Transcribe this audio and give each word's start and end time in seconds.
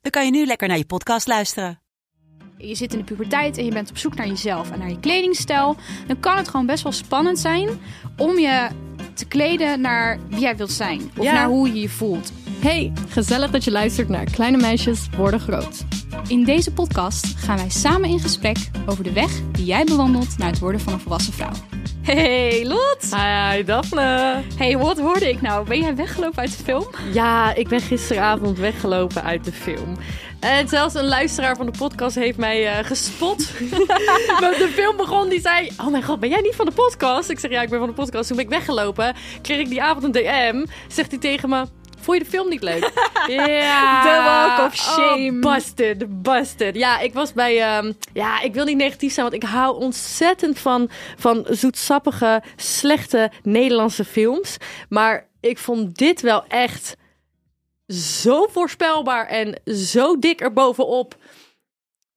dan 0.00 0.10
kan 0.10 0.24
je 0.24 0.30
nu 0.30 0.46
lekker 0.46 0.68
naar 0.68 0.76
je 0.78 0.84
podcast 0.86 1.26
luisteren. 1.26 1.80
je 2.58 2.74
zit 2.74 2.92
in 2.92 2.98
de 2.98 3.04
puberteit 3.04 3.58
en 3.58 3.64
je 3.64 3.72
bent 3.72 3.90
op 3.90 3.96
zoek 3.98 4.14
naar 4.14 4.26
jezelf 4.26 4.70
en 4.70 4.78
naar 4.78 4.88
je 4.88 5.00
kledingstijl, 5.00 5.76
dan 6.06 6.20
kan 6.20 6.36
het 6.36 6.48
gewoon 6.48 6.66
best 6.66 6.82
wel 6.82 6.92
spannend 6.92 7.38
zijn 7.38 7.68
om 8.16 8.38
je 8.38 8.68
te 9.14 9.24
kleden 9.26 9.80
naar 9.80 10.18
wie 10.28 10.38
jij 10.40 10.56
wilt 10.56 10.72
zijn. 10.72 11.10
Of 11.16 11.24
Ja. 11.24 11.32
naar 11.32 11.46
hoe 11.48 11.68
je 11.68 11.80
je 11.80 11.88
voelt. 11.88 12.32
Hey, 12.60 12.92
gezellig 13.08 13.50
dat 13.50 13.64
je 13.64 13.70
luistert 13.70 14.08
naar 14.08 14.24
Kleine 14.24 14.56
Meisjes 14.56 15.08
Worden 15.16 15.40
Groot. 15.40 15.84
In 16.28 16.44
deze 16.44 16.72
podcast 16.72 17.26
gaan 17.26 17.56
wij 17.56 17.70
samen 17.70 18.08
in 18.08 18.20
gesprek 18.20 18.56
over 18.86 19.04
de 19.04 19.12
weg 19.12 19.40
die 19.52 19.64
jij 19.64 19.84
bewandelt 19.84 20.38
naar 20.38 20.50
het 20.50 20.58
worden 20.58 20.80
van 20.80 20.92
een 20.92 21.00
volwassen 21.00 21.32
vrouw. 21.32 21.52
Hey 22.02 22.66
Lot! 22.66 22.98
Hi 23.14 23.64
Daphne. 23.64 24.42
Hey, 24.56 24.78
wat 24.78 24.98
hoorde 24.98 25.28
ik 25.28 25.40
nou? 25.40 25.66
Ben 25.68 25.80
jij 25.80 25.96
weggelopen 25.96 26.38
uit 26.38 26.56
de 26.56 26.64
film? 26.64 26.86
Ja, 27.12 27.54
ik 27.54 27.68
ben 27.68 27.80
gisteravond 27.80 28.58
weggelopen 28.58 29.22
uit 29.22 29.44
de 29.44 29.52
film. 29.52 29.96
En 30.40 30.68
zelfs 30.68 30.94
een 30.94 31.08
luisteraar 31.08 31.56
van 31.56 31.66
de 31.66 31.72
podcast 31.78 32.14
heeft 32.14 32.38
mij 32.38 32.66
eh, 32.78 32.84
gespot. 32.84 33.38
de 34.58 34.70
film 34.74 34.96
begon, 34.96 35.28
die 35.28 35.40
zei... 35.40 35.70
Oh 35.80 35.86
mijn 35.86 36.02
god, 36.02 36.20
ben 36.20 36.28
jij 36.28 36.40
niet 36.40 36.54
van 36.54 36.66
de 36.66 36.72
podcast? 36.72 37.30
Ik 37.30 37.38
zeg, 37.38 37.50
ja, 37.50 37.62
ik 37.62 37.68
ben 37.68 37.78
van 37.78 37.88
de 37.88 37.94
podcast. 37.94 38.26
Toen 38.26 38.36
ben 38.36 38.44
ik 38.44 38.50
weggelopen. 38.50 39.14
Kreeg 39.42 39.58
ik 39.58 39.68
die 39.68 39.82
avond 39.82 40.04
een 40.04 40.12
DM. 40.12 40.66
Zegt 40.88 41.10
hij 41.10 41.20
tegen 41.20 41.48
me... 41.48 41.64
Vond 42.00 42.18
je 42.18 42.24
de 42.24 42.30
film 42.30 42.48
niet 42.48 42.62
leuk? 42.62 42.90
ja. 43.26 44.02
The 44.02 44.22
walk 44.22 44.66
of 44.66 44.76
shame. 44.76 45.46
Oh, 45.46 45.54
busted, 45.54 46.22
busted. 46.22 46.74
Ja, 46.76 46.98
ik 46.98 47.14
was 47.14 47.32
bij... 47.32 47.60
ehm, 47.60 47.92
ja, 48.12 48.40
ik 48.40 48.54
wil 48.54 48.64
niet 48.64 48.76
negatief 48.76 49.12
zijn, 49.12 49.30
want 49.30 49.42
ik 49.42 49.48
hou 49.48 49.80
ontzettend 49.80 50.58
van, 50.58 50.90
van 51.16 51.46
zoetsappige, 51.48 52.42
slechte 52.56 53.30
Nederlandse 53.42 54.04
films. 54.04 54.56
Maar 54.88 55.28
ik 55.40 55.58
vond 55.58 55.96
dit 55.96 56.20
wel 56.20 56.44
echt 56.48 56.96
zo 57.88 58.46
voorspelbaar 58.50 59.26
en 59.26 59.60
zo 59.74 60.18
dik 60.18 60.40
erbovenop. 60.40 61.16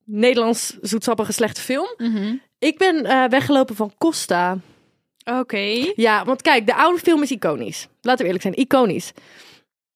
Nederlands 0.04 0.76
zoetsappige 0.80 1.32
slechte 1.32 1.60
film. 1.60 1.88
Ik 2.58 2.78
ben 2.78 3.04
eh, 3.04 3.24
weggelopen 3.28 3.76
van 3.76 3.92
Costa. 3.98 4.58
Oké. 5.24 5.92
Ja, 5.96 6.24
want 6.24 6.42
kijk, 6.42 6.66
de 6.66 6.74
oude 6.74 6.98
film 6.98 7.22
is 7.22 7.30
iconisch. 7.30 7.88
Laten 8.00 8.20
we 8.20 8.24
eerlijk 8.24 8.42
zijn, 8.42 8.58
iconisch. 8.58 9.12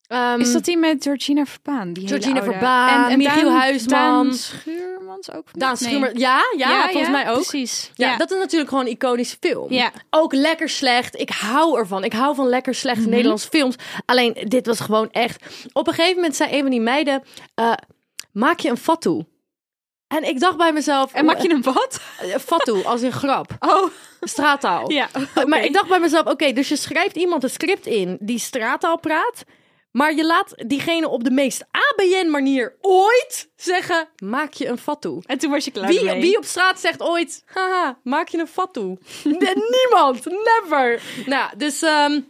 Ehm, 0.09 0.41
Is 0.41 0.53
dat 0.53 0.65
die 0.65 0.77
met 0.77 1.03
Georgina 1.03 1.45
Verbaan? 1.47 1.93
Die 1.93 2.05
hele 2.07 2.21
Georgina? 2.23 2.43
Verbaan, 2.43 3.17
Michiel 3.17 3.45
Daan- 3.45 3.57
Huisman. 3.59 3.99
Daan 4.27 4.35
Schuurmans 4.35 5.33
ook? 5.33 5.45
Daan 5.53 5.77
Nee. 5.81 5.91
Schumer, 5.91 6.19
ja, 6.19 6.41
ja, 6.57 6.89
volgens 6.89 7.11
mij 7.13 7.29
ook. 7.31 7.35
Precies. 7.47 7.91
Ja, 7.95 8.17
dat 8.17 8.31
is 8.31 8.39
natuurlijk 8.39 8.71
gewoon 8.71 8.85
een 8.87 8.91
iconische 8.93 9.37
film. 9.41 9.73
Ja. 9.73 9.91
Ook 10.11 10.33
lekker 10.33 10.69
slecht. 10.69 11.21
Ik 11.21 11.31
hou 11.31 11.79
ervan. 11.79 12.05
Ik 12.05 12.13
hou 12.13 12.35
van 12.35 12.49
lekker 12.49 12.75
slechte 12.75 13.01
Mhm. 13.01 13.11
Nederlandse 13.11 13.49
films. 13.49 13.75
Alleen, 14.07 14.37
dit 14.45 14.67
was 14.67 14.81
gewoon 14.81 15.09
echt... 15.11 15.45
Op 15.73 15.87
een 15.87 15.95
gegeven 15.95 16.17
moment 16.17 16.37
zei 16.37 16.53
een 16.53 16.61
van 16.63 16.71
die 16.71 16.81
meiden... 16.81 17.23
eh, 17.55 17.73
maak 18.33 18.61
je 18.61 18.69
een 18.71 18.77
fatu? 18.77 19.25
En 20.07 20.29
ik 20.29 20.41
dacht 20.41 20.57
bij 20.57 20.73
mezelf... 20.73 21.13
En 21.13 21.25
maak 21.25 21.41
je 21.41 21.51
een 21.51 21.63
wat? 21.63 22.01
eh, 22.21 22.35
fatu, 22.37 22.85
als 22.85 23.03
een 23.03 23.13
grap. 23.13 23.51
Oh, 23.69 23.91
Straattaal. 24.21 24.91
ja. 24.91 25.09
Maar 25.47 25.65
ik 25.65 25.73
dacht 25.73 25.89
bij 25.89 26.01
mezelf, 26.01 26.27
oké, 26.27 26.53
dus 26.53 26.69
je 26.69 26.77
schrijft 26.77 27.17
iemand 27.17 27.43
een 27.43 27.51
script 27.51 27.87
in 27.87 28.17
die 28.21 28.39
straattaal 28.39 28.99
praat, 28.99 29.45
maar 29.91 30.15
je 30.15 30.25
laat 30.27 30.55
diegene 30.67 31.09
op 31.09 31.25
de 31.25 31.31
meest 31.31 31.65
ABN 31.71 32.29
manier 32.31 32.77
ooit 32.81 33.51
zeggen, 33.57 34.09
maak 34.23 34.53
je 34.53 34.67
een 34.67 34.79
fatu. 34.79 35.19
En 35.27 35.39
toen 35.39 35.51
was 35.51 35.65
je 35.65 35.71
klaar 35.71 35.89
Wie, 35.89 36.05
mee. 36.05 36.21
wie 36.21 36.37
op 36.37 36.45
straat 36.45 36.81
zegt 36.81 37.03
ooit, 37.03 37.43
haha, 37.47 37.99
maak 38.03 38.29
je 38.29 38.39
een 38.39 38.47
fatu? 38.47 38.97
Niemand, 39.81 40.25
never. 40.25 41.03
Nou, 41.27 41.51
dus... 41.57 41.83
ehm, 41.83 42.21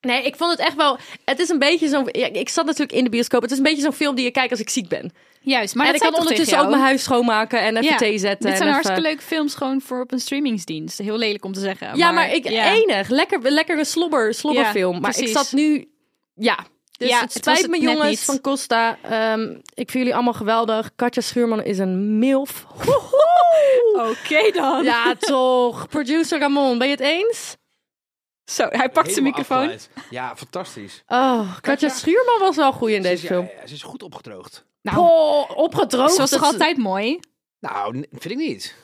Nee, 0.00 0.22
ik 0.22 0.36
vond 0.36 0.50
het 0.50 0.60
echt 0.60 0.76
wel. 0.76 0.98
Het 1.24 1.38
is 1.38 1.48
een 1.48 1.58
beetje 1.58 1.88
zo'n. 1.88 2.08
Ja, 2.12 2.26
ik 2.26 2.48
zat 2.48 2.64
natuurlijk 2.64 2.98
in 2.98 3.04
de 3.04 3.10
bioscoop. 3.10 3.42
Het 3.42 3.50
is 3.50 3.56
een 3.56 3.62
beetje 3.62 3.82
zo'n 3.82 3.92
film 3.92 4.14
die 4.14 4.24
je 4.24 4.30
kijkt 4.30 4.50
als 4.50 4.60
ik 4.60 4.68
ziek 4.68 4.88
ben. 4.88 5.12
Juist, 5.40 5.74
maar 5.74 5.86
en 5.86 5.92
dat 5.92 6.02
ik 6.02 6.08
kan 6.10 6.20
ondertussen 6.20 6.58
ook 6.58 6.68
mijn 6.68 6.80
huis 6.82 7.02
schoonmaken 7.02 7.60
en 7.60 7.76
even 7.76 7.88
Ja, 7.90 7.96
thee 7.96 8.18
zetten. 8.18 8.48
Dit 8.48 8.56
zijn 8.56 8.68
even- 8.68 8.72
hartstikke 8.72 9.00
leuke 9.00 9.22
films 9.22 9.54
gewoon 9.54 9.80
voor 9.80 10.00
op 10.00 10.12
een 10.12 10.20
streamingsdienst. 10.20 10.98
Heel 10.98 11.16
lelijk 11.16 11.44
om 11.44 11.52
te 11.52 11.60
zeggen. 11.60 11.96
Ja, 11.96 12.10
maar, 12.10 12.32
ik 12.32 12.48
ja. 12.48 12.72
enig. 12.72 13.08
Lekker, 13.08 13.38
lekker 13.42 13.78
een 13.78 13.86
slobber, 13.86 14.34
slobberfilm. 14.34 15.00
Maar 15.00 15.18
ik 15.18 15.28
zat 15.28 15.52
nu. 15.52 15.88
Ja. 16.34 16.58
Dus 16.96 17.08
Ja, 17.08 17.20
het 17.20 17.32
was 17.32 17.42
spijt 17.42 17.60
het 17.62 17.70
me, 17.70 17.80
jongens 17.80 18.08
niet. 18.08 18.20
van 18.20 18.40
Costa. 18.40 18.98
Ehm, 19.02 19.50
ik 19.52 19.90
vind 19.90 19.92
jullie 19.92 20.14
allemaal 20.14 20.32
geweldig. 20.32 20.90
Katja 20.96 21.22
Schuurman 21.22 21.62
is 21.62 21.78
een 21.78 22.18
milf. 22.18 22.66
Oké 24.10 24.50
dan. 24.52 24.84
Ja, 24.84 25.14
toch. 25.14 25.88
Producer 25.88 26.38
Ramon, 26.38 26.78
ben 26.78 26.86
je 26.86 26.92
het 26.92 27.02
eens? 27.02 27.56
Zo, 28.44 28.66
hij 28.68 28.88
pakt 28.90 29.12
zijn 29.12 29.24
microfoon. 29.24 29.56
afgeleid. 29.56 29.90
Ja, 30.10 30.36
fantastisch. 30.36 31.02
Oh, 31.06 31.56
Katja 31.60 31.88
Schuurman 31.88 32.38
was 32.38 32.56
wel 32.56 32.72
goed 32.72 32.88
in 32.90 33.02
Ze 33.02 33.12
is, 33.12 33.20
deze 33.20 33.26
film. 33.32 33.50
ja, 33.60 33.66
ze 33.66 33.74
is 33.74 33.82
goed 33.82 34.02
opgedroogd. 34.02 34.64
Nou, 34.82 34.98
Oh, 34.98 35.50
opgedroogd. 35.56 36.14
zoals 36.14 36.30
toch 36.30 36.40
Dat- 36.40 36.52
altijd 36.52 36.76
mooi. 36.76 37.20
Nou, 37.60 37.92
vind 38.10 38.30
ik 38.30 38.36
niet. 38.36 38.74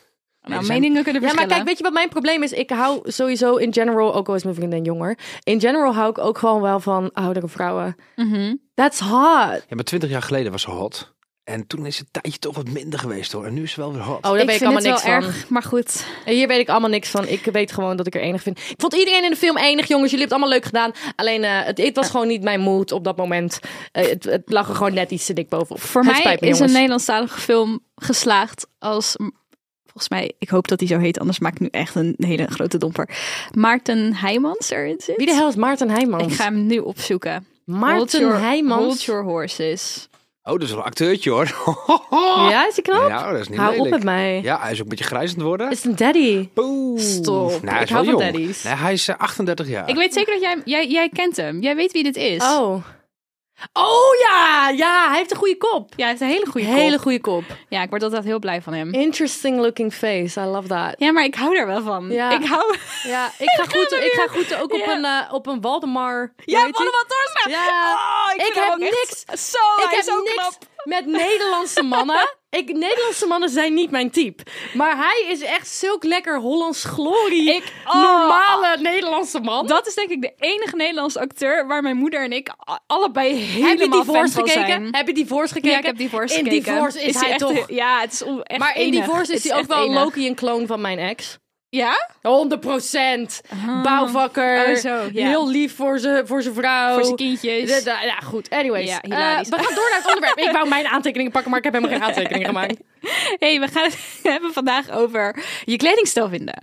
Nou, 0.43 0.65
zijn- 0.65 0.81
meningen 0.81 1.03
kunnen 1.03 1.21
Ja, 1.23 1.27
maar 1.29 1.37
verschillen. 1.37 1.49
kijk, 1.57 1.69
weet 1.69 1.77
je 1.79 1.83
wat 1.85 1.93
mijn 1.93 2.09
probleem 2.09 2.43
is? 2.43 2.53
Ik 2.53 2.71
hou 2.71 3.01
sowieso 3.11 3.57
in 3.57 3.73
general, 3.73 4.15
ook 4.15 4.29
al 4.29 4.35
is 4.35 4.43
mijn 4.43 4.55
vriendin 4.55 4.85
jonger, 4.85 5.19
in 5.43 5.61
general 5.61 5.95
hou 5.95 6.11
ik 6.11 6.19
ook 6.19 6.39
gewoon 6.39 6.61
wel 6.61 6.81
van 6.81 7.11
oudere 7.13 7.49
vrouwen. 7.49 7.97
Mhm. 8.17 8.55
That's 8.75 9.01
hot. 9.01 9.11
Ja, 9.69 9.75
maar 9.75 9.85
twintig 9.85 10.11
jaar 10.11 10.23
geleden 10.23 10.53
was 10.53 10.63
ze 10.63 10.71
hot. 10.71 11.15
En 11.45 11.67
toen 11.67 11.87
is 11.87 11.99
het 11.99 12.07
tijdje 12.11 12.39
toch 12.39 12.55
wat 12.57 12.69
minder 12.69 12.99
geweest 12.99 13.33
hoor. 13.33 13.45
En 13.47 13.55
nu 13.55 13.63
is 13.63 13.73
ze 13.73 13.81
wel 13.81 13.93
weer 13.93 14.03
hot. 14.03 14.17
Oh, 14.17 14.23
daar 14.23 14.33
ik 14.33 14.37
weet 14.39 14.49
ik 14.49 14.51
vind 14.51 14.63
allemaal 14.63 14.83
het 14.83 14.91
niks 14.93 15.05
wel 15.05 15.21
van. 15.23 15.31
erg, 15.41 15.49
maar 15.49 15.63
goed. 15.63 16.05
En 16.25 16.35
Hier 16.35 16.49
weet 16.49 16.61
ik 16.61 16.69
allemaal 16.69 16.91
niks 16.91 17.09
van. 17.09 17.29
Ik 17.29 17.45
weet 17.45 17.73
gewoon 17.73 17.97
dat 17.97 18.07
ik 18.07 18.15
er 18.15 18.21
enig 18.21 18.43
vind. 18.43 18.59
Ik 18.59 18.75
vond 18.81 18.95
iedereen 18.95 19.25
in 19.25 19.31
de 19.31 19.37
film 19.37 19.57
enig, 19.57 19.87
jongens. 19.89 20.11
Jullie 20.11 20.27
hebben 20.29 20.29
het 20.29 20.33
allemaal 20.33 20.49
leuk 20.49 20.65
gedaan. 20.65 21.13
Alleen, 21.17 21.45
eh, 21.45 21.65
het, 21.67 21.79
het 21.79 21.97
was 21.97 22.11
gewoon 22.11 22.27
niet 22.27 22.43
mijn 22.43 22.61
mood 22.61 22.93
op 22.93 23.05
dat 23.05 23.17
moment. 23.17 23.59
Eh, 23.93 24.09
het, 24.09 24.25
het 24.25 24.43
lag 24.47 24.69
er 24.69 24.75
gewoon 24.75 24.95
net 24.95 25.11
iets 25.11 25.27
te 25.27 25.33
dik 25.33 25.49
bovenop. 25.49 25.83
Voor 25.83 26.05
Het 26.05 26.25
mij 26.25 26.37
me, 26.41 26.47
is 26.47 26.59
een. 26.61 26.73
Nederlandstalige 26.73 27.41
film 27.41 27.81
geslaagd 27.95 28.67
als... 28.79 29.17
Volgens 29.93 30.09
mij, 30.09 30.33
ik 30.39 30.49
hoop 30.49 30.69
dat 30.69 30.79
hij 30.81 30.89
zo 30.89 30.99
heet, 30.99 31.19
anders 31.19 31.39
maak 31.39 31.53
ik 31.53 31.61
nu 31.61 31.69
echt 31.71 31.95
een 31.95 32.15
hele 32.19 32.47
grote 32.47 32.79
domper. 32.79 33.09
Maarten 33.55 34.15
Heijmans 34.15 34.71
erin 34.71 35.01
zit. 35.01 35.17
Wie 35.17 35.27
de 35.27 35.33
hel 35.35 35.49
is 35.49 35.55
Maarten 35.57 35.91
Heijmans? 35.91 36.23
Ik 36.23 36.33
ga 36.33 36.45
hem 36.45 36.67
nu 36.67 36.79
opzoeken. 36.79 37.47
Hold 37.67 37.81
Maarten 37.81 38.21
your- 38.21 38.39
Heijmans? 38.41 38.83
Hold 38.85 39.03
your 39.03 39.23
horses. 39.25 40.09
Oh, 40.43 40.53
dat 40.53 40.63
is 40.63 40.69
wel 40.71 40.79
een 40.79 40.85
acteurtje 40.85 41.31
hoor. 41.31 41.47
Ja, 42.51 42.67
is 42.69 42.75
hij 42.75 42.83
knap? 42.83 43.09
Ja, 43.09 43.31
dat 43.33 43.41
is 43.41 43.49
niet 43.49 43.59
Hou 43.59 43.79
op 43.79 43.89
met 43.91 44.03
mij. 44.05 44.41
Ja, 44.43 44.61
hij 44.61 44.71
is 44.71 44.77
ook 44.77 44.83
een 44.83 44.89
beetje 44.89 45.05
grijzend 45.05 45.43
worden. 45.43 45.71
Is 45.71 45.83
het 45.83 45.87
een 45.87 45.97
daddy? 45.97 46.49
Stop. 46.97 47.49
Nou, 47.51 47.67
hij 47.67 47.77
Ik 47.77 47.83
is 47.83 47.91
hou 47.91 48.07
wel 48.07 48.19
van 48.21 48.25
daddies. 48.33 48.63
Nee, 48.63 48.75
hij 48.75 48.93
is 48.93 49.09
eh, 49.09 49.17
38 49.19 49.69
jaar. 49.69 49.89
Ik 49.89 49.95
weet 49.97 50.13
zeker 50.13 50.33
dat 50.33 50.43
jij, 50.43 50.61
jij, 50.65 50.87
jij 50.89 51.09
kent 51.09 51.37
hem. 51.37 51.61
Jij 51.61 51.77
weet 51.77 51.93
wie 51.93 52.03
dit 52.03 52.17
is. 52.17 52.43
Oh. 52.43 52.75
Oh 53.73 54.15
ja, 54.29 54.69
ja, 54.69 55.09
hij 55.09 55.17
heeft 55.19 55.31
een 55.31 55.37
goede 55.37 55.57
kop. 55.57 55.89
Ja, 55.89 55.95
hij 55.97 56.07
heeft 56.09 56.21
een 56.21 56.29
hele 56.29 56.47
goede 56.47 56.67
Hele 56.67 56.91
kop. 56.93 57.01
goede 57.03 57.21
kop. 57.21 57.45
Ja, 57.69 57.83
ik 57.83 57.91
word 57.91 58.03
altijd 58.03 58.25
heel 58.25 58.39
blij 58.39 58.63
van 58.63 58.73
hem. 58.73 58.93
Interesting 58.95 59.61
looking 59.61 59.95
face. 59.95 60.41
I 60.41 60.45
love 60.45 60.69
that. 60.69 60.95
Ja, 60.99 61.13
maar 61.13 61.25
ik 61.25 61.35
hou 61.35 61.55
daar 61.55 61.67
wel 61.67 61.83
van. 61.83 62.11
Ja. 62.11 62.31
Ik 62.31 62.45
hou... 62.47 62.77
Ja, 63.03 63.31
ik 63.39 63.51
ga 63.51 63.63
goed, 63.65 63.93
ik 63.93 64.13
ga 64.13 64.27
goed 64.27 64.55
ook 64.55 64.73
op 64.73 64.79
Ja. 64.87 64.93
een, 64.95 65.05
eh, 65.05 65.33
op 65.35 65.47
een 65.47 65.61
Waldemar. 65.61 66.33
Ja? 66.45 66.61
Waldemar 66.61 67.05
Torstra. 67.09 67.51
Ja. 67.51 67.93
Oh, 67.95 68.47
ik 68.47 68.55
hem 68.55 68.71
heb 68.71 68.79
niks. 68.79 69.25
Zo, 69.51 69.83
ik 69.85 69.91
heb 69.91 70.03
zo 70.05 70.23
niks 70.23 70.35
knap. 70.35 70.55
met 70.85 71.07
Nederlandse 71.07 71.83
mannen. 71.83 72.31
Ik, 72.59 72.73
Nederlandse 72.73 73.27
mannen 73.27 73.49
zijn 73.49 73.75
niet 73.75 73.91
mijn 73.91 74.11
type. 74.11 74.43
Maar 74.75 74.97
hij 74.97 75.27
is 75.29 75.41
echt 75.41 75.69
zulk 75.69 76.05
lekker 76.05 76.39
Hollands 76.39 76.85
glorie. 76.85 77.55
Ik- 77.55 77.73
oh. 77.87 77.95
normale 77.95 78.77
Nederlandse 78.81 79.41
man. 79.41 79.67
Dat 79.67 79.87
is 79.87 79.95
denk 79.95 80.09
ik 80.11 80.21
de 80.21 80.33
enige 80.39 80.77
Nederlandse 80.77 81.21
acteur 81.21 81.67
waar 81.67 81.83
mijn 81.83 81.97
moeder 81.97 82.25
en 82.25 82.33
ik 82.33 82.51
allebei 82.87 83.35
helemaal 83.35 83.69
heb 83.69 84.07
je 84.07 84.13
fan 84.13 84.29
van 84.29 84.29
gekeken? 84.29 84.53
zijn. 84.53 84.95
Heb 84.95 85.07
je 85.07 85.15
Divorce 85.15 85.53
gekeken? 85.53 85.71
Ja, 85.71 85.79
ik 85.79 85.85
heb 85.87 85.97
Divorce 85.97 86.39
In 86.39 86.45
gekeken. 86.45 86.73
Divorce 86.75 87.03
is, 87.03 87.21
hij 87.21 87.31
echt, 87.31 87.39
toch... 87.39 87.71
Ja, 87.71 88.01
het 88.01 88.13
is 88.13 88.23
echt 88.43 88.61
maar 88.61 88.77
in 88.77 88.83
enig. 88.83 89.05
Divorce 89.05 89.33
is 89.33 89.49
hij 89.49 89.59
ook 89.59 89.67
wel 89.67 89.85
enig. 89.85 90.03
Loki 90.03 90.27
een 90.27 90.35
kloon 90.35 90.67
van 90.67 90.81
mijn 90.81 90.99
ex. 90.99 91.39
Ja? 91.77 92.09
100 92.23 92.61
procent. 92.61 93.41
Bouwvakker. 93.83 94.69
Oh, 94.71 94.75
zo, 94.77 95.09
ja. 95.13 95.27
Heel 95.29 95.49
lief 95.51 95.77
voor 95.77 95.99
zijn 95.99 96.27
voor 96.27 96.43
vrouw. 96.43 96.95
Voor 96.95 97.05
zijn 97.05 97.17
kindjes. 97.17 97.83
Ja, 97.85 98.19
goed. 98.25 98.51
Anyways. 98.51 98.89
Ja, 98.89 99.01
Eh, 99.03 99.11
we 99.45 99.57
gaan 99.57 99.75
door 99.75 99.89
naar 99.91 99.99
het 100.03 100.07
onderwerp. 100.07 100.39
Ik 100.39 100.51
wou 100.53 100.69
mijn 100.69 100.87
aantekeningen 100.87 101.33
pakken, 101.33 101.51
maar 101.51 101.59
ik 101.59 101.65
heb 101.65 101.75
helemaal 101.75 101.99
geen 101.99 102.09
aantekeningen 102.09 102.47
gemaakt. 102.53 102.77
hey, 103.39 103.61
we 103.61 103.69
gaan 103.69 103.85
het 103.85 103.99
hebben 104.33 104.53
vandaag 104.53 104.91
over 104.91 105.45
je 105.65 105.77
kledingstijl 105.77 106.29
vinden. 106.29 106.55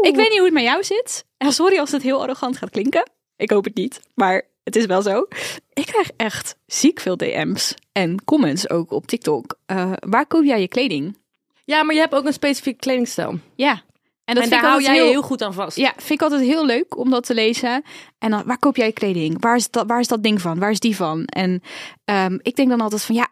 Ik 0.00 0.14
weet 0.16 0.28
niet 0.28 0.36
hoe 0.36 0.44
het 0.44 0.52
met 0.54 0.62
jou 0.62 0.84
zit. 0.84 1.24
En 1.38 1.52
sorry 1.52 1.78
als 1.78 1.90
het 1.90 2.02
heel 2.02 2.20
arrogant 2.22 2.56
gaat 2.56 2.70
klinken. 2.70 3.10
Ik 3.36 3.50
hoop 3.50 3.64
het 3.64 3.74
niet. 3.74 4.00
Maar 4.14 4.42
het 4.64 4.76
is 4.76 4.86
wel 4.86 5.02
zo. 5.02 5.26
Ik 5.72 5.86
krijg 5.86 6.10
echt 6.16 6.56
ziek 6.66 7.00
veel 7.00 7.16
DM's 7.16 7.74
en 7.92 8.24
comments 8.24 8.70
ook 8.70 8.90
op 8.90 9.06
TikTok. 9.06 9.56
Eh, 9.66 9.92
waar 9.98 10.26
koop 10.26 10.44
jij 10.44 10.60
je 10.60 10.68
kleding? 10.68 11.18
Ja, 11.64 11.82
maar 11.82 11.94
je 11.94 12.00
hebt 12.00 12.14
ook 12.14 12.24
een 12.26 12.32
specifieke 12.32 12.78
kledingstijl. 12.78 13.38
Ja. 13.56 13.82
En 14.32 14.40
dat 14.40 14.44
en 14.44 14.50
vind 14.50 14.62
daar 14.62 14.70
hou 14.70 14.82
jij 14.82 14.94
heel, 14.94 15.10
heel 15.10 15.22
goed 15.22 15.42
aan 15.42 15.54
vast. 15.54 15.76
Ja, 15.76 15.92
vind 15.96 16.10
ik 16.10 16.22
altijd 16.22 16.40
heel 16.40 16.66
leuk 16.66 16.96
om 16.96 17.10
dat 17.10 17.26
te 17.26 17.34
lezen. 17.34 17.82
En 18.18 18.30
dan, 18.30 18.42
waar 18.46 18.58
koop 18.58 18.76
jij 18.76 18.92
kleding? 18.92 19.36
Waar 19.40 19.56
is 19.56 19.70
dat, 19.70 19.86
waar 19.86 20.00
is 20.00 20.08
dat 20.08 20.22
ding 20.22 20.40
van? 20.40 20.58
Waar 20.58 20.70
is 20.70 20.80
die 20.80 20.96
van? 20.96 21.24
En 21.24 21.62
ehm, 22.04 22.38
ik 22.42 22.56
denk 22.56 22.68
dan 22.68 22.80
altijd 22.80 23.02
van, 23.02 23.14
ja, 23.14 23.28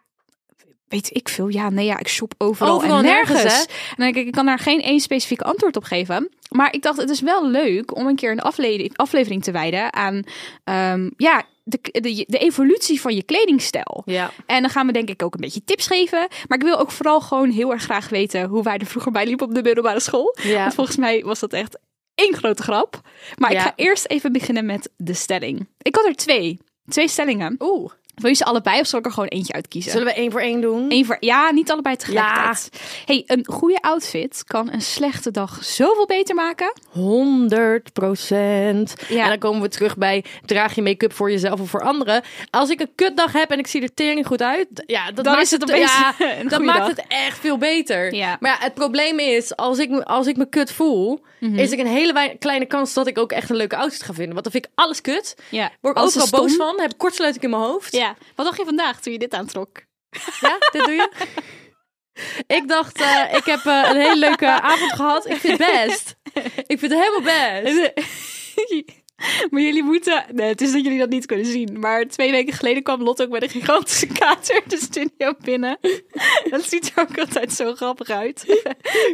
weet 0.87 1.15
ik 1.15 1.29
veel. 1.29 1.47
Ja, 1.47 1.69
nee, 1.69 1.85
ja, 1.85 1.99
ik 1.99 2.07
shop 2.07 2.33
overal, 2.37 2.75
Overal 2.75 2.97
en 2.97 3.05
en 3.05 3.11
nergens. 3.11 3.43
nergens, 3.43 3.65
En 3.65 3.95
dan 3.95 4.05
denk 4.05 4.15
ik, 4.15 4.25
ik 4.25 4.31
kan 4.31 4.45
daar 4.45 4.59
geen 4.59 4.81
één 4.81 4.99
specifiek 4.99 5.41
antwoord 5.41 5.75
op 5.75 5.83
geven. 5.83 6.29
Maar 6.49 6.73
ik 6.73 6.81
dacht, 6.81 6.97
het 6.97 7.09
is 7.09 7.21
wel 7.21 7.47
leuk 7.47 7.95
om 7.95 8.07
een 8.07 8.15
keer 8.15 8.31
een 8.31 8.39
aflevering, 8.41 8.97
aflevering 8.97 9.43
te 9.43 9.51
wijden 9.51 9.93
aan, 9.93 10.23
ehm, 10.63 11.09
ja, 11.17 11.43
de, 11.71 12.01
de, 12.01 12.25
de 12.27 12.37
evolutie 12.37 13.01
van 13.01 13.15
je 13.15 13.23
kledingstijl. 13.23 14.01
Ja. 14.05 14.31
En 14.45 14.61
dan 14.61 14.71
gaan 14.71 14.87
we 14.87 14.93
denk 14.93 15.09
ik 15.09 15.23
ook 15.23 15.33
een 15.33 15.41
beetje 15.41 15.63
tips 15.63 15.87
geven. 15.87 16.27
Maar 16.47 16.57
ik 16.57 16.63
wil 16.63 16.79
ook 16.79 16.91
vooral 16.91 17.21
gewoon 17.21 17.49
heel 17.49 17.71
erg 17.71 17.83
graag 17.83 18.09
weten 18.09 18.47
hoe 18.47 18.63
wij 18.63 18.77
er 18.77 18.85
vroeger 18.85 19.11
bij 19.11 19.25
liepen 19.25 19.47
op 19.47 19.53
de 19.53 19.61
middelbare 19.61 19.99
school. 19.99 20.37
Ja. 20.43 20.61
Want 20.61 20.73
volgens 20.73 20.97
mij 20.97 21.23
was 21.23 21.39
dat 21.39 21.53
echt 21.53 21.79
één 22.15 22.35
grote 22.35 22.63
grap. 22.63 23.01
Maar 23.37 23.51
ik 23.51 23.59
ga 23.59 23.73
eerst 23.75 24.07
even 24.07 24.31
beginnen 24.31 24.65
met 24.65 24.89
de 24.97 25.13
stelling. 25.13 25.67
Ik 25.81 25.95
had 25.95 26.05
er 26.05 26.15
twee. 26.15 26.59
Twee 26.89 27.07
stellingen. 27.07 27.55
Oeh. 27.59 27.91
Wil 28.15 28.29
je 28.29 28.35
ze 28.35 28.45
allebei 28.45 28.79
of 28.79 28.87
zal 28.87 28.99
ik 28.99 29.05
er 29.05 29.11
gewoon 29.11 29.29
eentje 29.29 29.53
uitkiezen? 29.53 29.91
Zullen 29.91 30.07
we 30.07 30.13
één 30.13 30.31
voor 30.31 30.41
één 30.41 30.61
doen? 30.61 30.85
Eén 30.89 31.05
voor, 31.05 31.17
ja, 31.19 31.51
niet 31.51 31.71
allebei 31.71 31.95
tegelijkertijd. 31.95 32.69
Hey, 33.05 33.23
een 33.25 33.45
goede 33.47 33.81
outfit 33.81 34.43
kan 34.43 34.71
een 34.71 34.81
slechte 34.81 35.31
dag 35.31 35.63
zoveel 35.63 36.05
beter 36.05 36.35
maken. 36.35 36.73
100 36.89 37.93
procent. 37.93 38.95
Ja. 39.07 39.23
En 39.23 39.29
dan 39.29 39.37
komen 39.37 39.61
we 39.61 39.67
terug 39.67 39.97
bij 39.97 40.25
draag 40.45 40.75
je 40.75 40.81
make-up 40.81 41.13
voor 41.13 41.31
jezelf 41.31 41.59
of 41.59 41.69
voor 41.69 41.83
anderen. 41.83 42.23
Als 42.49 42.69
ik 42.69 42.79
een 42.79 42.91
kutdag 42.95 43.31
heb 43.31 43.51
en 43.51 43.59
ik 43.59 43.67
zie 43.67 43.81
er 43.81 43.93
tering 43.93 44.27
goed 44.27 44.41
uit, 44.41 44.67
ja, 44.85 45.11
dat 45.11 45.25
Dan 45.25 45.33
maakt 45.33 45.45
is 45.45 45.51
het 45.51 45.63
opeens 45.63 45.91
ja, 45.91 46.13
een 46.39 46.47
dat 46.47 46.61
maakt 46.61 46.87
het 46.87 47.05
echt 47.07 47.39
veel 47.39 47.57
beter. 47.57 48.13
Ja. 48.13 48.37
Maar 48.39 48.51
ja, 48.51 48.65
het 48.65 48.73
probleem 48.73 49.19
is 49.19 49.55
als 49.55 49.77
ik 49.77 49.99
als 50.01 50.27
ik 50.27 50.37
me 50.37 50.49
kut 50.49 50.71
voel, 50.71 51.21
Mhm. 51.41 51.59
is 51.59 51.71
er 51.71 51.79
een 51.79 51.87
hele 51.87 52.35
kleine 52.39 52.65
kans 52.65 52.93
dat 52.93 53.07
ik 53.07 53.17
ook 53.17 53.31
echt 53.31 53.49
een 53.49 53.55
leuke 53.55 53.75
outfit 53.75 54.03
ga 54.03 54.13
vinden. 54.13 54.33
Want 54.33 54.43
dan 54.43 54.51
vind 54.51 54.65
ik 54.65 54.71
alles 54.75 55.01
kut. 55.01 55.35
Ja. 55.49 55.71
Word 55.81 55.97
ik 55.97 56.13
wel 56.13 56.29
boos 56.29 56.55
van. 56.55 56.81
Heb 56.81 56.91
ik 56.91 56.97
kortsluiting 56.97 57.43
in 57.43 57.49
mijn 57.49 57.61
hoofd. 57.61 57.95
Ja. 57.95 58.15
Wat 58.35 58.45
dacht 58.45 58.57
je 58.57 58.65
vandaag 58.65 59.01
toen 59.01 59.13
je 59.13 59.19
dit 59.19 59.33
aantrok? 59.33 59.81
Ja, 60.39 60.57
dit 60.71 60.85
doe 60.85 60.93
je? 60.93 61.09
Ik 62.47 62.67
dacht, 62.67 63.01
eh, 63.01 63.33
ik 63.33 63.45
heb 63.45 63.65
eh, 63.65 63.87
een 63.89 63.95
hele 63.95 64.17
leuke 64.17 64.47
avond 64.47 64.93
gehad. 64.93 65.29
Ik 65.29 65.37
vind 65.37 65.57
het 65.57 65.71
best. 65.87 66.15
Ik 66.67 66.79
vind 66.79 66.91
het 66.91 67.01
helemaal 67.01 67.61
best. 67.61 67.93
Maar 69.51 69.61
jullie 69.61 69.83
moeten... 69.83 70.25
Nee, 70.33 70.47
het 70.47 70.61
is 70.61 70.71
dat 70.71 70.83
jullie 70.83 70.99
dat 70.99 71.09
niet 71.09 71.25
kunnen 71.25 71.45
zien. 71.45 71.79
Maar 71.79 72.07
twee 72.07 72.31
weken 72.31 72.53
geleden 72.53 72.83
kwam 72.83 73.01
Lot 73.01 73.21
ook 73.21 73.29
met 73.29 73.43
een 73.43 73.49
gigantische 73.49 74.07
kater 74.19 74.61
de 74.67 74.77
studio 74.77 75.33
binnen. 75.43 75.77
Dat 76.49 76.63
ziet 76.63 76.91
er 76.95 77.01
ook 77.01 77.19
altijd 77.19 77.53
zo 77.53 77.75
grappig 77.75 78.09
uit. 78.09 78.63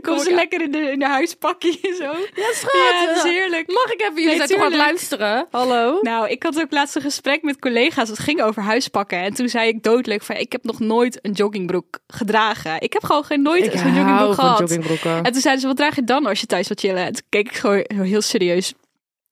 Kom 0.01 0.19
ze 0.19 0.33
lekker 0.33 0.61
in 0.61 0.71
de, 0.71 0.77
in 0.91 0.99
de 0.99 1.07
huispakje 1.07 1.79
en 1.81 1.95
zo. 1.95 2.03
Ja, 2.35 2.53
schat. 2.53 2.71
Ja, 2.73 3.05
dat 3.05 3.15
is 3.15 3.31
heerlijk. 3.31 3.67
Mag 3.67 3.93
ik 3.93 4.01
even? 4.01 4.21
Jullie 4.21 4.37
Nee, 4.37 4.57
aan 4.57 4.63
het 4.63 4.75
luisteren? 4.75 5.47
Hallo? 5.51 5.99
Nou, 6.01 6.29
ik 6.29 6.43
had 6.43 6.61
ook 6.61 6.71
laatst 6.71 6.95
een 6.95 7.01
gesprek 7.01 7.41
met 7.41 7.59
collega's. 7.59 8.09
Het 8.09 8.19
ging 8.19 8.41
over 8.41 8.61
huispakken. 8.61 9.19
En 9.19 9.33
toen 9.33 9.49
zei 9.49 9.67
ik 9.67 9.83
doodleuk 9.83 10.21
van... 10.21 10.35
Ik 10.35 10.51
heb 10.51 10.63
nog 10.63 10.79
nooit 10.79 11.19
een 11.21 11.31
joggingbroek 11.31 11.99
gedragen. 12.07 12.81
Ik 12.81 12.93
heb 12.93 13.03
gewoon 13.03 13.23
geen 13.23 13.41
nooit 13.41 13.63
zo'n 13.63 13.93
joggingbroek 13.93 14.33
gehad. 14.33 14.59
joggingbroeken. 14.59 15.23
En 15.23 15.31
toen 15.31 15.41
zeiden 15.41 15.61
ze, 15.61 15.67
wat 15.67 15.77
draag 15.77 15.95
je 15.95 16.03
dan 16.03 16.25
als 16.25 16.39
je 16.39 16.45
thuis 16.45 16.67
wilt 16.67 16.79
chillen? 16.79 17.05
En 17.05 17.13
toen 17.13 17.25
keek 17.29 17.47
ik 17.47 17.55
gewoon 17.55 17.85
heel 17.93 18.21
serieus 18.21 18.73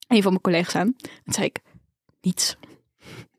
een 0.08 0.22
van 0.22 0.30
mijn 0.30 0.42
collega's 0.42 0.74
aan. 0.74 0.94
En 1.24 1.32
zei 1.32 1.46
ik, 1.46 1.58
niets. 2.20 2.56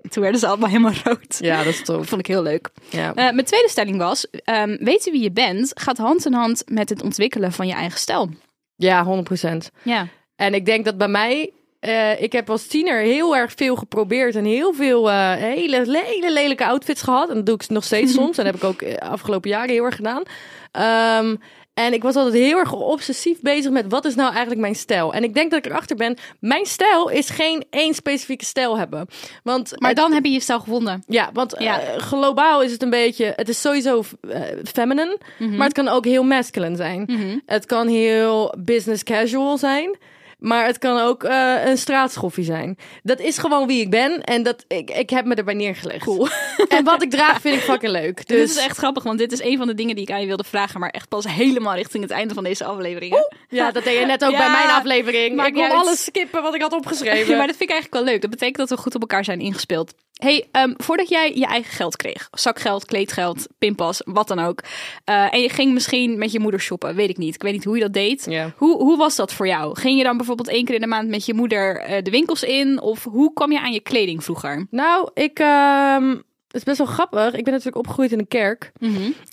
En 0.01 0.09
toen 0.09 0.21
werden 0.21 0.39
ze 0.41 0.47
allemaal 0.47 0.69
helemaal 0.69 0.93
rood. 1.03 1.37
Ja, 1.39 1.57
dat 1.57 1.73
is 1.73 1.77
Dat 1.77 1.85
tof. 1.85 2.07
vond 2.07 2.21
ik 2.21 2.27
heel 2.27 2.41
leuk. 2.43 2.69
Ja. 2.89 3.07
Eh, 3.13 3.15
mijn 3.33 3.45
tweede 3.45 3.69
stelling 3.69 3.97
was, 3.97 4.29
ehm, 4.29 4.77
weten 4.83 5.11
wie 5.11 5.21
je 5.21 5.31
bent 5.31 5.71
gaat 5.79 5.97
hand 5.97 6.25
in 6.25 6.33
hand 6.33 6.63
met 6.67 6.89
het 6.89 7.01
ontwikkelen 7.03 7.51
van 7.51 7.67
je 7.67 7.73
eigen 7.73 7.99
stijl. 7.99 8.29
ja, 8.75 9.03
100%. 9.05 9.71
Ja. 9.83 10.07
En 10.35 10.53
ik 10.53 10.65
denk 10.65 10.85
dat 10.85 10.97
bij 10.97 11.07
mij... 11.07 11.51
eh, 11.79 12.21
ik 12.21 12.31
heb 12.31 12.49
als 12.49 12.67
tiener 12.67 12.99
heel 13.01 13.35
erg 13.35 13.53
veel 13.55 13.75
geprobeerd 13.75 14.35
en 14.35 14.45
heel 14.45 14.73
veel 14.73 15.09
eh, 15.09 15.31
hele, 15.33 16.03
hele 16.05 16.33
lelijke 16.33 16.65
outfits 16.65 17.01
gehad. 17.01 17.29
En 17.29 17.35
dat 17.35 17.45
doe 17.45 17.55
ik 17.55 17.69
nog 17.69 17.83
steeds 17.83 18.13
soms. 18.19 18.37
En 18.37 18.43
dat 18.45 18.53
heb 18.53 18.55
ik 18.55 18.63
ook 18.63 18.99
afgelopen 18.99 19.49
jaren 19.49 19.69
heel 19.69 19.83
erg 19.85 19.95
gedaan. 19.95 20.23
Ehm, 20.71 21.35
en 21.77 21.93
ik 21.93 22.03
was 22.03 22.15
altijd 22.15 22.43
heel 22.43 22.57
erg 22.57 22.73
obsessief 22.73 23.41
bezig 23.41 23.71
met 23.71 23.85
wat 23.89 24.05
is 24.05 24.15
nou 24.15 24.29
eigenlijk 24.29 24.61
mijn 24.61 24.75
stijl. 24.75 25.13
En 25.13 25.23
ik 25.23 25.33
denk 25.33 25.51
dat 25.51 25.65
ik 25.65 25.71
erachter 25.71 25.95
ben, 25.95 26.17
mijn 26.39 26.65
stijl 26.65 27.09
is 27.09 27.29
geen 27.29 27.65
één 27.69 27.93
specifieke 27.93 28.45
stijl 28.45 28.77
hebben. 28.77 29.07
Want 29.43 29.73
Maar 29.79 29.89
het- 29.89 29.99
dan 29.99 30.11
heb 30.13 30.25
je 30.25 30.31
je 30.31 30.39
stijl 30.39 30.59
gevonden. 30.59 31.03
Ja, 31.07 31.29
want 31.33 31.55
Ja. 31.57 31.79
eh, 31.81 31.97
globaal 31.97 32.61
is 32.61 32.71
het 32.71 32.81
een 32.83 32.89
beetje... 32.89 33.33
Het 33.35 33.49
is 33.49 33.61
sowieso 33.61 34.03
eh, 34.29 34.41
feminine, 34.63 35.17
maar 35.39 35.67
het 35.67 35.73
kan 35.73 35.87
ook 35.87 36.05
heel 36.05 36.23
masculine 36.23 36.75
zijn. 36.75 37.03
Mhm. 37.07 37.37
Het 37.45 37.65
kan 37.65 37.87
heel 37.87 38.53
business 38.59 39.03
casual 39.03 39.57
zijn. 39.57 39.97
Maar 40.37 40.65
het 40.65 40.77
kan 40.77 40.99
ook 40.99 41.23
eh, 41.23 41.65
een 41.65 41.77
straatschoffie 41.77 42.43
zijn. 42.43 42.77
Dat 43.03 43.19
is 43.19 43.37
gewoon 43.37 43.67
wie 43.67 43.81
ik 43.81 43.89
ben. 43.89 44.23
En 44.23 44.43
dat, 44.43 44.65
ik, 44.67 44.89
ik 44.89 45.09
heb 45.09 45.25
me 45.25 45.35
erbij 45.35 45.53
neergelegd. 45.53 46.03
Cool. 46.03 46.27
En 46.67 46.83
wat 46.83 47.01
ik 47.03 47.09
draag 47.11 47.41
vind 47.41 47.55
ik 47.55 47.61
fucking 47.61 47.91
leuk. 47.91 48.27
Dus... 48.27 48.37
Dit 48.37 48.49
is 48.49 48.65
echt 48.65 48.77
grappig, 48.77 49.03
want 49.03 49.17
dit 49.19 49.31
is 49.31 49.41
een 49.41 49.57
van 49.57 49.67
de 49.67 49.73
dingen 49.73 49.95
die 49.95 50.03
ik 50.03 50.11
aan 50.11 50.21
je 50.21 50.27
wilde 50.27 50.43
vragen, 50.43 50.79
maar 50.79 50.89
echt 50.89 51.09
pas 51.09 51.27
helemaal 51.27 51.75
richting 51.75 52.03
het 52.03 52.11
einde 52.11 52.33
van 52.33 52.43
deze 52.43 52.65
aflevering. 52.65 53.29
ja, 53.49 53.71
dat 53.71 53.83
deed 53.83 53.99
je 53.99 54.05
net 54.05 54.25
ook 54.25 54.31
Ja, 54.37 54.37
bij 54.37 54.49
mijn 54.51 54.69
aflevering. 54.69 55.35
maakt 55.35 55.55
Ik 55.55 55.63
uit. 55.63 55.71
alles 55.73 56.03
skippen 56.03 56.41
wat 56.41 56.55
ik 56.55 56.61
had 56.61 56.73
opgeschreven. 56.73 57.29
Ja, 57.31 57.37
maar 57.37 57.47
dat 57.47 57.55
vind 57.55 57.69
ik 57.69 57.75
eigenlijk 57.75 58.03
wel 58.03 58.13
leuk. 58.13 58.21
Dat 58.21 58.29
betekent 58.29 58.57
dat 58.57 58.69
we 58.69 58.77
goed 58.77 58.95
op 58.95 59.01
elkaar 59.01 59.23
zijn 59.23 59.39
ingespeeld. 59.39 59.93
Hey, 60.17 60.47
ehm, 60.51 60.73
voordat 60.77 61.09
jij 61.09 61.35
je 61.35 61.45
eigen 61.45 61.71
geld 61.73 61.95
kreeg, 61.95 62.27
zakgeld, 62.31 62.85
kleedgeld, 62.85 63.47
pinpas, 63.57 64.01
wat 64.05 64.27
dan 64.27 64.39
ook. 64.39 64.61
eh, 65.03 65.33
en 65.33 65.41
je 65.41 65.49
ging 65.49 65.73
misschien 65.73 66.17
met 66.17 66.31
je 66.31 66.39
moeder 66.39 66.59
shoppen, 66.59 66.95
weet 66.95 67.09
ik 67.09 67.17
niet. 67.17 67.35
Ik 67.35 67.41
weet 67.41 67.53
niet 67.53 67.63
hoe 67.63 67.75
je 67.75 67.81
dat 67.81 67.93
deed. 67.93 68.25
Hoe, 68.57 68.77
hoe 68.83 68.97
was 68.97 69.15
dat 69.15 69.33
voor 69.33 69.47
jou? 69.47 69.79
Ging 69.79 69.97
je 69.97 70.03
dan 70.03 70.17
bijvoorbeeld 70.17 70.47
één 70.47 70.65
keer 70.65 70.75
in 70.75 70.81
de 70.81 70.87
maand 70.87 71.09
met 71.09 71.25
je 71.25 71.33
moeder 71.33 71.77
eh, 71.79 72.03
de 72.03 72.11
winkels 72.11 72.43
in? 72.43 72.81
Of 72.81 73.03
hoe 73.03 73.33
kwam 73.33 73.51
je 73.51 73.59
aan 73.59 73.73
je 73.73 73.79
kleding 73.79 74.23
vroeger? 74.23 74.67
Nou, 74.71 75.09
ik... 75.13 75.39
ehm, 75.39 76.09
het 76.47 76.55
is 76.55 76.63
best 76.63 76.77
wel 76.77 76.87
grappig. 76.87 77.25
Ik 77.33 77.43
ben 77.43 77.53
natuurlijk 77.53 77.77
opgegroeid 77.77 78.11
in 78.11 78.19
een 78.19 78.27
kerk. 78.27 78.71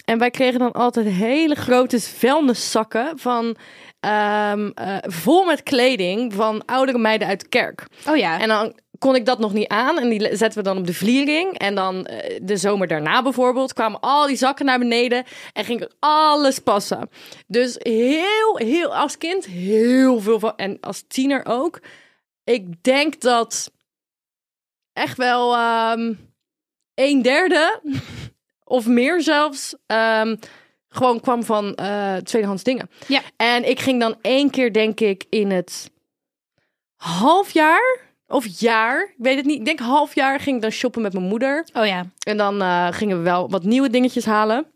En 0.04 0.19
wij 0.19 0.31
kregen 0.31 0.58
dan 0.58 0.72
altijd 0.72 1.06
hele 1.06 1.54
grote 1.54 2.00
vuilniszakken 2.00 3.19
van... 3.19 3.56
ehm, 4.00 4.70
eh, 4.75 4.96
vol 5.02 5.44
met 5.44 5.62
kleding 5.62 6.32
van 6.34 6.64
oudere 6.64 6.98
meiden 6.98 7.28
uit 7.28 7.40
de 7.40 7.48
kerk. 7.48 7.86
Oh 8.08 8.16
ja. 8.16 8.40
En 8.40 8.48
dan 8.48 8.72
kon 9.04 9.14
ik 9.14 9.26
dat 9.26 9.38
nog 9.38 9.52
niet 9.52 9.68
aan. 9.68 9.98
En 9.98 10.08
die 10.08 10.36
zetten 10.36 10.58
we 10.58 10.62
dan 10.62 10.78
op 10.78 10.86
de 10.86 10.94
vliering. 10.94 11.58
En 11.58 11.74
dan 11.74 12.06
eh, 12.06 12.40
de 12.42 12.56
zomer 12.56 12.86
daarna 12.86 13.22
bijvoorbeeld 13.22 13.72
kwamen 13.72 14.00
al 14.00 14.26
die 14.26 14.36
zakken 14.36 14.66
naar 14.66 14.78
beneden. 14.78 15.24
En 15.52 15.64
ging 15.64 15.88
alles 15.98 16.58
passen. 16.58 17.10
Dus 17.46 17.76
heel, 17.79 18.56
heel 18.56 18.94
als 18.94 19.19
kind 19.19 19.46
heel 19.46 20.20
veel 20.20 20.38
van. 20.38 20.56
En 20.56 20.79
als 20.81 21.05
tiener 21.08 21.46
ook. 21.46 21.81
Ik 22.44 22.82
denk 22.82 23.20
dat 23.20 23.70
echt 24.93 25.17
wel 25.17 25.55
ehm 25.55 26.14
een 26.94 27.22
derde 27.22 27.81
of 28.76 28.86
meer 28.86 29.22
zelfs 29.22 29.74
ehm, 29.86 30.36
gewoon 30.88 31.20
kwam 31.20 31.44
van 31.44 31.74
eh 31.74 32.17
tweedehands 32.17 32.62
dingen. 32.62 32.90
Ja. 33.06 33.20
En 33.36 33.69
ik 33.69 33.81
ging 33.81 34.00
dan 34.00 34.17
één 34.20 34.50
keer 34.50 34.72
denk 34.72 35.00
ik 35.00 35.24
in 35.29 35.50
het 35.50 35.90
half 36.96 37.50
jaar 37.50 38.04
of 38.28 38.46
jaar, 38.46 39.02
ik 39.02 39.14
weet 39.19 39.36
het 39.36 39.44
niet. 39.44 39.58
Ik 39.58 39.64
denk 39.64 39.78
half 39.78 40.14
jaar 40.14 40.40
ging 40.40 40.56
ik 40.56 40.62
dan 40.62 40.70
shoppen 40.70 41.02
met 41.02 41.12
mijn 41.12 41.24
moeder. 41.24 41.69
Oh 41.72 41.86
ja. 41.86 42.04
En 42.26 42.36
dan 42.36 42.62
eh, 42.62 42.88
gingen 42.90 43.16
we 43.16 43.22
wel 43.22 43.50
wat 43.50 43.62
nieuwe 43.64 43.90
dingetjes 43.90 44.24
halen. 44.24 44.66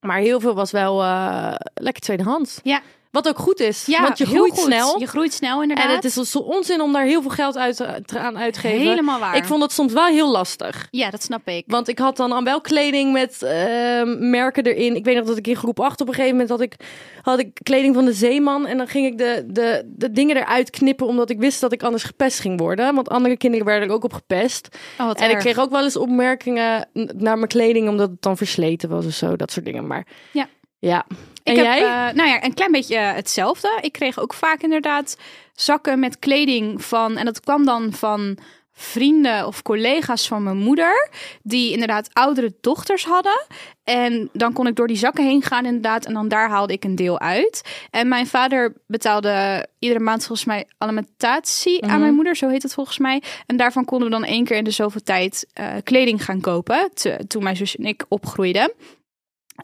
Maar 0.00 0.18
heel 0.18 0.40
veel 0.40 0.54
was 0.54 0.70
wel 0.70 1.02
eh, 1.02 1.54
lekker 1.74 2.02
tweedehands. 2.02 2.60
Ja. 2.62 2.80
Wat 3.12 3.28
ook 3.28 3.38
goed 3.38 3.60
is, 3.60 3.86
Ja, 3.86 4.02
want 4.02 4.18
je 4.18 4.26
groeit 4.26 4.52
goed. 4.52 4.62
snel. 4.62 4.98
Je 5.00 5.06
groeit 5.06 5.32
snel 5.32 5.62
inderdaad. 5.62 5.88
En 5.88 5.94
het 5.94 6.04
is 6.04 6.14
zo 6.14 6.38
onzin 6.38 6.80
om 6.80 6.92
daar 6.92 7.04
heel 7.04 7.20
veel 7.22 7.30
geld 7.30 7.56
uit, 7.56 7.76
te- 8.04 8.18
aan 8.18 8.38
uit 8.38 8.52
te 8.54 8.60
geven. 8.60 8.88
helemaal 8.88 9.18
waar. 9.20 9.36
Ik 9.36 9.44
vond 9.44 9.62
het 9.62 9.72
soms 9.72 9.92
wel 9.92 10.06
heel 10.06 10.30
lastig. 10.30 10.88
Ja, 10.90 11.10
dat 11.10 11.22
snap 11.22 11.48
ik. 11.48 11.64
Want 11.66 11.88
ik 11.88 11.98
had 11.98 12.16
dan 12.16 12.32
al 12.32 12.42
wel 12.42 12.60
kleding 12.60 13.12
met 13.12 13.42
ehm, 13.42 14.30
merken 14.30 14.64
erin. 14.66 14.96
Ik 14.96 15.04
weet 15.04 15.16
nog 15.16 15.26
dat 15.26 15.36
ik 15.36 15.46
in 15.46 15.56
groep 15.56 15.80
8 15.80 16.00
op 16.00 16.08
een 16.08 16.14
gegeven 16.14 16.32
moment 16.36 16.50
had 16.50 16.60
ik, 16.60 16.74
had 17.22 17.38
ik 17.38 17.58
kleding 17.62 17.94
van 17.94 18.04
de 18.04 18.12
Zeeman. 18.12 18.66
En 18.66 18.76
dan 18.76 18.86
ging 18.88 19.06
ik 19.06 19.18
de, 19.18 19.44
de, 19.46 19.82
de 19.96 20.10
dingen 20.12 20.36
eruit 20.36 20.70
knippen. 20.70 21.06
Omdat 21.06 21.30
ik 21.30 21.38
wist 21.38 21.60
dat 21.60 21.72
ik 21.72 21.82
anders 21.82 22.02
gepest 22.04 22.40
ging 22.40 22.60
worden. 22.60 22.94
Want 22.94 23.08
andere 23.08 23.36
kinderen 23.36 23.66
werden 23.66 23.88
er 23.88 23.94
ook 23.94 24.04
op 24.04 24.12
gepest. 24.12 24.68
Oh, 25.00 25.06
wat 25.06 25.20
en 25.20 25.30
ik 25.30 25.38
kreeg 25.38 25.58
ook 25.58 25.70
wel 25.70 25.82
eens 25.84 25.96
opmerkingen 25.96 26.88
naar 27.16 27.36
mijn 27.36 27.48
kleding. 27.48 27.88
Omdat 27.88 28.10
het 28.10 28.22
dan 28.22 28.36
versleten 28.36 28.88
was 28.88 29.06
of 29.06 29.12
zo. 29.12 29.36
Dat 29.36 29.50
soort 29.52 29.64
dingen. 29.64 29.86
Maar 29.86 30.06
Ja. 30.32 30.46
ja. 30.78 31.06
En 31.42 31.52
Ik 31.52 31.56
heb, 31.56 31.64
jij? 31.64 31.78
eh, 32.08 32.14
nou 32.14 32.28
ja, 32.28 32.44
een 32.44 32.54
klein 32.54 32.72
beetje 32.72 32.96
eh, 32.96 33.14
hetzelfde. 33.14 33.78
Ik 33.80 33.92
kreeg 33.92 34.18
ook 34.18 34.34
vaak 34.34 34.62
inderdaad 34.62 35.16
zakken 35.54 35.98
met 35.98 36.18
kleding 36.18 36.84
van, 36.84 37.16
en 37.16 37.24
dat 37.24 37.40
kwam 37.40 37.64
dan 37.64 37.92
van 37.92 38.38
vrienden 38.74 39.46
of 39.46 39.62
collega's 39.62 40.28
van 40.28 40.42
mijn 40.42 40.56
moeder. 40.56 41.08
Die 41.42 41.72
inderdaad 41.72 42.08
oudere 42.12 42.54
dochters 42.60 43.04
hadden. 43.04 43.46
En 43.84 44.28
dan 44.32 44.52
kon 44.52 44.66
ik 44.66 44.76
door 44.76 44.86
die 44.86 44.96
zakken 44.96 45.24
heen 45.24 45.42
gaan 45.42 45.64
inderdaad. 45.64 46.06
En 46.06 46.12
dan 46.14 46.28
daar 46.28 46.48
haalde 46.48 46.72
ik 46.72 46.84
een 46.84 46.94
deel 46.96 47.20
uit. 47.20 47.62
En 47.90 48.08
mijn 48.08 48.26
vader 48.26 48.72
betaalde 48.86 49.66
iedere 49.78 50.00
maand 50.00 50.26
volgens 50.26 50.46
mij 50.46 50.66
alimentatie 50.78 51.82
aan 51.86 52.00
mijn 52.00 52.14
moeder. 52.14 52.36
Zo 52.36 52.48
heet 52.48 52.62
het 52.62 52.74
volgens 52.74 52.98
mij. 52.98 53.22
En 53.46 53.56
daarvan 53.56 53.84
konden 53.84 54.08
we 54.08 54.14
dan 54.14 54.24
één 54.24 54.44
keer 54.44 54.56
in 54.56 54.64
de 54.64 54.70
zoveel 54.70 55.02
tijd 55.02 55.46
eh, 55.52 55.66
kleding 55.84 56.24
gaan 56.24 56.40
kopen. 56.40 56.90
te- 56.94 57.24
toen 57.28 57.42
mijn 57.42 57.56
zus 57.56 57.76
en 57.76 57.84
ik 57.86 58.04
opgroeiden. 58.08 58.72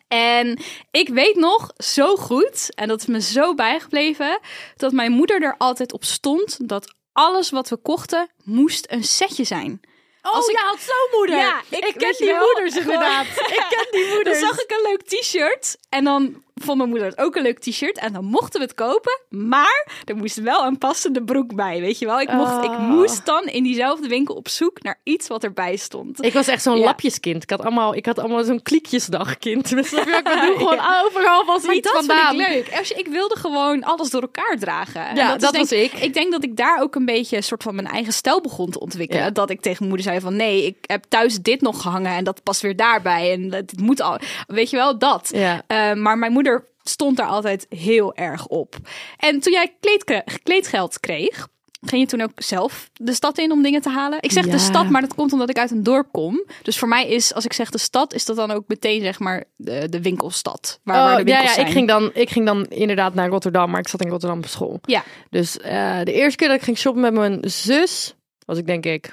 En 0.09 0.59
ik 0.91 1.09
weet 1.09 1.37
nog 1.37 1.71
zo 1.77 2.17
goed, 2.17 2.75
en 2.75 2.89
dat 2.89 3.01
is 3.01 3.07
me 3.07 3.21
zo 3.21 3.55
bijgebleven, 3.55 4.39
dat 4.77 4.93
mijn 4.93 5.13
moeder 5.13 5.43
er 5.43 5.55
altijd 5.59 5.93
op 5.93 6.05
stond 6.05 6.69
dat 6.69 6.95
alles 7.13 7.51
wat 7.51 7.69
we 7.69 7.77
kochten 7.77 8.29
moest 8.45 8.87
een 8.91 9.05
setje 9.05 9.45
zijn. 9.45 9.81
Oh, 10.23 10.35
Als 10.35 10.47
ik- 10.49 10.57
ja, 10.59 10.65
had 10.67 10.81
zo'n 10.81 11.19
moeder. 11.19 11.37
Ja, 11.37 11.63
ik, 11.69 11.85
ik 11.85 11.95
ken 11.97 12.15
die 12.19 12.27
wel, 12.27 12.45
moeders 12.47 12.75
gewoon- 12.83 12.93
inderdaad. 12.95 13.27
ik 13.27 13.67
ken 13.69 13.87
die 13.91 14.05
Dan 14.07 14.15
moeders. 14.15 14.39
zag 14.39 14.61
ik 14.61 14.71
een 14.71 14.83
leuk 14.91 15.03
t-shirt 15.03 15.77
en 15.89 16.05
dan 16.05 16.43
vond 16.65 16.77
mijn 16.79 16.89
moeder 16.89 17.09
het 17.09 17.19
ook 17.19 17.37
een 17.37 17.43
leuk 17.43 17.59
t-shirt 17.59 17.99
en 17.99 18.13
dan 18.13 18.25
mochten 18.25 18.61
we 18.61 18.67
het 18.67 18.75
kopen, 18.75 19.21
maar 19.29 19.87
er 20.05 20.17
moest 20.17 20.37
wel 20.41 20.65
een 20.67 20.79
passende 20.79 21.23
broek 21.25 21.55
bij, 21.55 21.81
weet 21.81 21.99
je 21.99 22.07
wel? 22.07 22.21
Ik, 22.21 22.33
mocht, 22.33 22.65
ik 22.65 22.71
Oh. 22.71 22.79
moest 22.89 23.27
dan 23.27 23.45
in 23.45 23.63
diezelfde 23.63 24.09
winkel 24.09 24.35
op 24.35 24.49
zoek 24.49 24.83
naar 24.83 25.01
iets 25.03 25.29
wat 25.29 25.45
erbij 25.45 25.77
stond. 25.77 26.25
Ik 26.25 26.33
was 26.33 26.47
echt 26.49 26.63
zo'n 26.63 26.79
Ja. 26.79 26.85
lapjeskind. 26.85 27.43
Ik 27.43 27.51
had 27.51 27.61
allemaal, 27.61 27.95
ik 27.95 28.07
had 28.07 28.19
allemaal 28.19 28.45
zo'n 28.45 28.63
kliekjesdagkind. 28.63 29.69
Dus 29.79 29.91
dat 29.91 30.07
ik 30.09 30.25
bedoel, 30.25 30.57
gewoon 30.69 30.81
overal 31.05 31.45
was 31.45 31.63
Maar 31.63 31.75
iets 31.75 31.93
dat 31.93 32.05
vandaan. 32.07 32.37
vind 32.37 32.49
ik 32.49 32.55
leuk. 32.55 32.79
Als 32.79 32.89
je, 32.89 32.95
ik 32.95 33.09
wilde 33.09 33.37
gewoon 33.37 33.85
alles 33.85 34.11
door 34.11 34.23
elkaar 34.23 34.57
dragen. 34.59 35.07
En 35.09 35.17
Ja, 35.17 35.37
dat 35.37 35.53
denk- 35.53 35.69
was 35.69 35.73
ik. 35.79 35.93
Ik 35.93 36.15
denk 36.15 36.33
dat 36.33 36.45
ik 36.45 36.57
daar 36.57 36.83
ook 36.83 36.95
een 36.95 37.05
beetje 37.05 37.37
een 37.37 37.43
soort 37.43 37.63
van 37.63 37.75
mijn 37.75 37.87
eigen 37.87 38.13
stijl 38.13 38.41
begon 38.41 38.71
te 38.71 38.81
ontwikkelen. 38.81 39.23
Ja. 39.25 39.31
Dat 39.31 39.51
ik 39.51 39.61
tegen 39.61 39.77
mijn 39.79 39.89
moeder 39.89 40.07
zei 40.07 40.21
van 40.21 40.37
nee, 40.37 40.67
ik 40.67 40.77
heb 40.81 41.05
thuis 41.09 41.39
dit 41.41 41.61
nog 41.61 41.83
gehangen 41.83 42.13
en 42.13 42.25
dat 42.25 42.43
past 42.43 42.61
weer 42.61 42.77
daarbij. 42.77 43.33
En 43.33 43.53
het 43.53 43.73
moet 43.81 44.01
al, 44.01 44.19
weet 44.47 44.71
je 44.71 44.77
wel, 44.77 44.99
dat. 44.99 45.31
Eh, 45.31 45.93
maar 45.93 46.19
mijn 46.19 46.33
moeder 46.33 46.48
stond 46.89 47.17
daar 47.17 47.27
altijd 47.29 47.67
heel 47.69 48.15
erg 48.15 48.47
op. 48.47 48.77
En 49.17 49.41
toen 49.41 49.53
jij 49.53 49.77
kleedke- 49.81 50.25
kleedgeld 50.43 51.01
kreeg, 51.01 51.49
ging 51.81 52.03
je 52.03 52.09
toen 52.09 52.21
ook 52.21 52.31
zelf 52.35 52.91
de 52.95 53.13
stad 53.15 53.39
in 53.39 53.53
om 53.53 53.63
dingen 53.63 53.81
te 53.83 53.89
halen? 53.91 54.19
Ik 54.23 54.33
zeg 54.33 54.45
Ja. 54.45 54.51
de 54.51 54.59
stad, 54.59 54.89
maar 54.91 55.01
dat 55.01 55.15
komt 55.15 55.33
omdat 55.33 55.51
ik 55.51 55.59
uit 55.59 55.71
een 55.71 55.83
dorp 55.83 56.09
kom. 56.13 56.45
Dus 56.63 56.79
voor 56.79 56.89
mij 56.89 57.09
is, 57.09 57.35
als 57.35 57.45
ik 57.45 57.53
zeg 57.53 57.71
de 57.71 57.79
stad, 57.79 58.15
is 58.15 58.25
dat 58.25 58.37
dan 58.37 58.51
ook 58.51 58.65
meteen 58.67 59.01
zeg 59.03 59.19
maar 59.19 59.45
de, 59.57 59.89
de 59.89 60.03
winkelstad. 60.03 60.81
Waar, 60.83 60.97
waar 60.97 61.05
Oh, 61.11 61.13
de 61.13 61.19
ja, 61.19 61.25
winkels 61.25 61.49
ja 61.49 61.55
zijn. 61.55 61.67
ik, 61.67 61.73
ging 61.73 61.89
dan, 61.89 62.11
ik 62.15 62.31
ging 62.31 62.47
dan 62.47 62.67
inderdaad 62.67 63.15
naar 63.15 63.29
Rotterdam, 63.29 63.71
maar 63.71 63.81
ik 63.81 63.89
zat 63.89 64.01
in 64.03 64.09
Rotterdam 64.11 64.39
op 64.39 64.47
school. 64.47 64.79
Ja. 64.83 65.05
Dus 65.31 65.59
eh, 65.59 66.01
de 66.05 66.13
eerste 66.13 66.37
keer 66.37 66.49
dat 66.49 66.57
ik 66.57 66.63
ging 66.63 66.79
shoppen 66.79 67.03
met 67.03 67.13
mijn 67.13 67.39
zus, 67.51 68.15
was 68.47 68.59
ik 68.59 68.67
denk 68.67 68.87
ik 68.87 69.13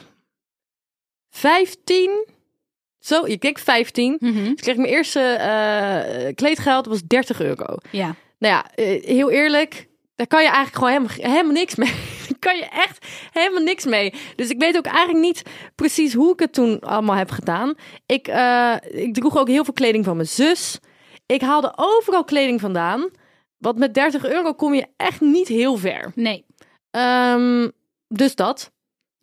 15. 1.29 2.25
Zo, 3.05 3.23
ik 3.23 3.41
denk 3.41 3.59
15. 3.59 4.17
Mhm. 4.19 4.33
Dus 4.33 4.47
ik 4.47 4.55
kreeg 4.55 4.75
mijn 4.75 4.89
eerste 4.89 5.19
eh, 5.19 6.33
kleedgeld, 6.35 6.85
was 6.85 7.03
30 7.03 7.41
euro. 7.41 7.77
Ja. 7.91 8.15
Nou 8.37 8.53
ja, 8.53 8.71
eh, 8.75 9.03
heel 9.03 9.29
eerlijk, 9.29 9.87
daar 10.15 10.27
kan 10.27 10.41
je 10.41 10.49
eigenlijk 10.49 10.75
gewoon 10.75 10.91
helemaal, 10.91 11.31
helemaal 11.31 11.53
niks 11.53 11.75
mee. 11.75 11.93
Daar 12.29 12.39
kan 12.39 12.57
je 12.57 12.65
echt 12.65 13.05
helemaal 13.31 13.63
niks 13.63 13.85
mee. 13.85 14.13
Dus 14.35 14.49
ik 14.49 14.59
weet 14.59 14.77
ook 14.77 14.85
eigenlijk 14.85 15.25
niet 15.25 15.41
precies 15.75 16.13
hoe 16.13 16.33
ik 16.33 16.39
het 16.39 16.53
toen 16.53 16.79
allemaal 16.79 17.15
heb 17.15 17.29
gedaan. 17.29 17.73
Ik, 18.05 18.27
eh, 18.27 18.75
ik 18.89 19.13
droeg 19.13 19.37
ook 19.37 19.47
heel 19.47 19.63
veel 19.63 19.73
kleding 19.73 20.05
van 20.05 20.15
mijn 20.15 20.27
zus. 20.27 20.79
Ik 21.25 21.41
haalde 21.41 21.73
overal 21.75 22.23
kleding 22.23 22.61
vandaan. 22.61 23.09
Want 23.57 23.77
met 23.77 23.93
30 23.93 24.25
euro 24.25 24.53
kom 24.53 24.73
je 24.73 24.87
echt 24.97 25.21
niet 25.21 25.47
heel 25.47 25.77
ver. 25.77 26.11
Nee. 26.15 26.45
Ehm, 26.91 27.69
dus 28.07 28.35
dat. 28.35 28.71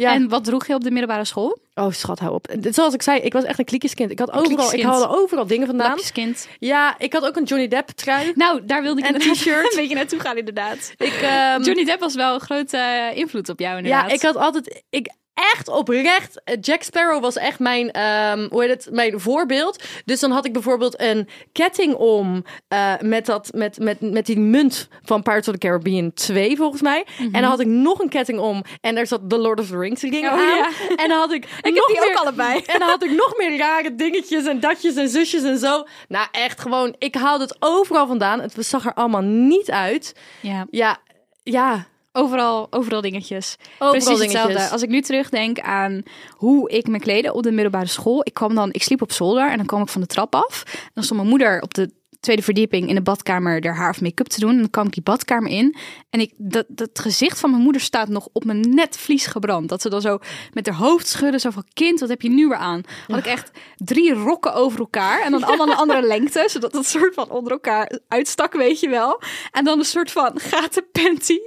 Ja. 0.03 0.13
En 0.15 0.29
wat 0.29 0.45
droeg 0.45 0.67
je 0.67 0.75
op 0.75 0.83
de 0.85 0.91
middelbare 0.91 1.25
school? 1.25 1.59
Oh, 1.75 1.91
schat, 1.93 2.19
hou 2.19 2.35
op. 2.35 2.55
Zoals 2.71 2.95
ik 2.95 3.03
zei, 3.03 3.21
ik 3.21 3.33
was 3.33 3.45
echt 3.45 3.59
een 3.59 3.65
kliekjeskind. 3.65 4.11
Ik 4.11 4.19
had 4.19 4.29
overal, 4.29 4.51
ik 4.51 4.57
kliekjeskind. 4.57 4.93
haalde 4.93 5.17
overal 5.17 5.47
dingen 5.47 5.67
vandaan. 5.67 5.89
Lapjeskind. 5.89 6.49
Ja, 6.59 6.95
ik 6.99 7.13
had 7.13 7.25
ook 7.27 7.37
een 7.37 7.45
Johnny 7.45 7.69
Depp 7.69 7.89
trui. 7.89 8.33
Nou, 8.35 8.61
daar 8.65 8.83
wilde 8.83 9.01
ik 9.01 9.07
En 9.07 9.13
inderdaad 9.13 9.37
t-shirt. 9.37 9.71
een 9.73 9.77
beetje 9.81 9.95
naartoe 9.95 10.19
gaan 10.21 10.37
inderdaad. 10.37 10.93
Ik, 10.97 11.13
ehm, 11.13 11.63
Johnny 11.63 11.85
Depp 11.85 12.01
was 12.01 12.15
wel 12.15 12.35
een 12.35 12.41
grote 12.41 12.77
eh, 12.77 13.17
invloed 13.17 13.49
op 13.49 13.59
jou 13.61 13.77
inderdaad. 13.77 14.09
Ja, 14.09 14.15
ik 14.15 14.23
had 14.23 14.37
altijd, 14.37 14.83
ik 14.91 15.11
echt 15.35 15.69
oprecht, 15.69 16.41
eh, 16.45 16.57
Jack 16.61 16.83
Sparrow 16.83 17.23
was 17.23 17.37
echt 17.37 17.59
mijn, 17.59 17.91
ehm, 17.91 18.47
hoe 18.51 18.63
heet 18.63 18.71
het, 18.71 18.89
mijn 18.95 19.21
voorbeeld. 19.21 19.83
Dus 20.05 20.21
dan 20.21 20.31
had 20.31 20.45
ik 20.47 20.53
bijvoorbeeld 20.53 21.01
een 21.01 21.29
ketting 21.53 21.95
om 21.95 22.45
eh, 22.69 22.93
met, 23.01 23.27
dat, 23.27 23.51
met, 23.55 23.79
met, 23.79 24.01
met 24.01 24.27
die 24.27 24.39
munt 24.39 24.89
van 25.03 25.23
Pirates 25.23 25.49
of 25.49 25.55
the 25.55 25.67
Caribbean 25.67 26.13
2 26.15 26.57
volgens 26.57 26.83
mij. 26.83 27.07
En 27.19 27.33
dan 27.33 27.43
had 27.45 27.61
ik 27.61 27.67
nog 27.67 27.99
een 28.01 28.09
ketting 28.09 28.39
om 28.39 28.63
en 28.81 28.95
daar 28.95 29.07
zat 29.07 29.21
The 29.29 29.39
Lord 29.39 29.61
of 29.61 29.67
the 29.69 29.79
Rings 29.79 30.03
ring 30.03 30.27
Oh, 30.27 30.33
aan. 30.33 30.57
ja. 30.57 30.71
En 30.97 31.09
dan 31.09 31.19
had 31.19 31.33
ik, 31.33 31.47
heb 31.61 31.75
nog 31.75 31.87
die 31.87 32.01
ook 32.11 32.15
allebei. 32.17 32.63
En 32.67 32.79
dan 32.79 32.89
had 32.89 33.05
ik 33.05 33.11
nog 33.11 33.35
meer 33.37 33.59
rare 33.59 33.95
dingetjes 33.95 34.47
en 34.47 34.61
datjes 34.61 34.95
en 34.95 35.09
zusjes 35.09 35.43
en 35.43 35.59
zo. 35.59 35.87
Nou 36.09 36.27
echt 36.33 36.61
gewoon, 36.61 36.95
ik 36.99 37.15
haalde 37.15 37.45
het 37.45 37.57
overal 37.59 38.07
vandaan. 38.07 38.41
Het 38.41 38.55
zag 38.59 38.87
er 38.87 38.95
allemaal 38.95 39.21
niet 39.23 39.71
uit. 39.71 40.15
Ja, 40.41 40.67
Ja, 40.71 40.99
ja. 41.43 41.87
Overal, 42.13 42.67
overal 42.71 43.01
dingetjes. 43.01 43.57
Overal 43.73 43.91
Precies 43.91 44.07
dingetjes. 44.09 44.43
hetzelfde. 44.43 44.73
Als 44.73 44.83
ik 44.83 44.89
nu 44.89 45.01
terugdenk 45.01 45.61
aan 45.61 46.03
hoe 46.31 46.71
ik 46.71 46.87
me 46.87 46.99
kleedde 46.99 47.33
op 47.33 47.43
de 47.43 47.53
middelbare 47.53 47.87
school. 47.87 48.21
Ik 48.25 48.35
kwam 48.35 48.55
dan, 48.55 48.73
ik 48.73 48.83
sliep 48.83 49.03
op 49.03 49.13
zolder 49.13 49.51
en 49.51 49.57
dan 49.57 49.67
kwam 49.67 49.83
ik 49.83 49.89
van 49.89 50.01
de 50.01 50.07
trap 50.07 50.35
af. 50.35 50.63
Dan 50.95 51.05
stond 51.05 51.19
mijn 51.21 51.31
moeder 51.31 51.63
op 51.63 51.75
de 51.75 51.91
tweede 52.23 52.43
verdieping 52.43 52.89
in 52.89 52.95
de 52.95 53.03
badkamer 53.03 53.67
haar 53.67 53.77
haar 53.77 53.91
of 53.91 54.01
make-up 54.01 54.27
te 54.27 54.41
doen. 54.41 54.51
En 54.51 54.59
dan 54.59 54.71
kwam 54.71 54.87
ik 54.87 54.93
die 54.93 55.03
badkamer 55.03 55.51
in. 55.51 55.77
En 56.11 56.21
ik, 56.21 56.33
dat, 56.37 56.65
dat 56.69 56.99
gezicht 56.99 57.39
van 57.41 57.51
mijn 57.51 57.63
moeder 57.63 57.81
staat 57.81 58.09
nog 58.09 58.29
op 58.33 58.45
mijn 58.45 58.61
netvlies 58.61 59.27
gebrand. 59.27 59.69
Dat 59.69 59.83
ze 59.83 59.89
dan 59.89 60.01
zo 60.01 60.19
met 60.53 60.67
haar 60.67 60.77
hoofd 60.77 61.09
schudden. 61.09 61.41
Zo 61.41 61.51
van, 61.51 61.65
kind, 61.73 62.01
wat 62.01 62.09
heb 62.09 62.23
je 62.23 62.29
nu 62.31 62.49
weer 62.49 62.57
aan? 62.57 62.83
Had 63.07 63.19
ik 63.19 63.27
echt 63.27 63.51
drie 63.77 64.13
rokken 64.13 64.55
over 64.55 64.79
elkaar. 64.79 65.23
En 65.23 65.31
dan 65.31 65.45
allemaal 65.45 65.69
een 65.69 65.77
andere 65.85 66.03
lengte. 66.03 66.45
Zodat 66.47 66.73
het 66.73 66.87
soort 66.87 67.15
van 67.15 67.31
onder 67.31 67.53
elkaar 67.53 67.99
uitstak, 68.09 68.53
weet 68.53 68.81
je 68.81 68.89
wel. 68.89 69.23
En 69.51 69.65
dan 69.65 69.79
een 69.79 69.85
soort 69.85 70.11
van 70.11 70.41
gaten 70.41 70.87
panty. 70.93 71.39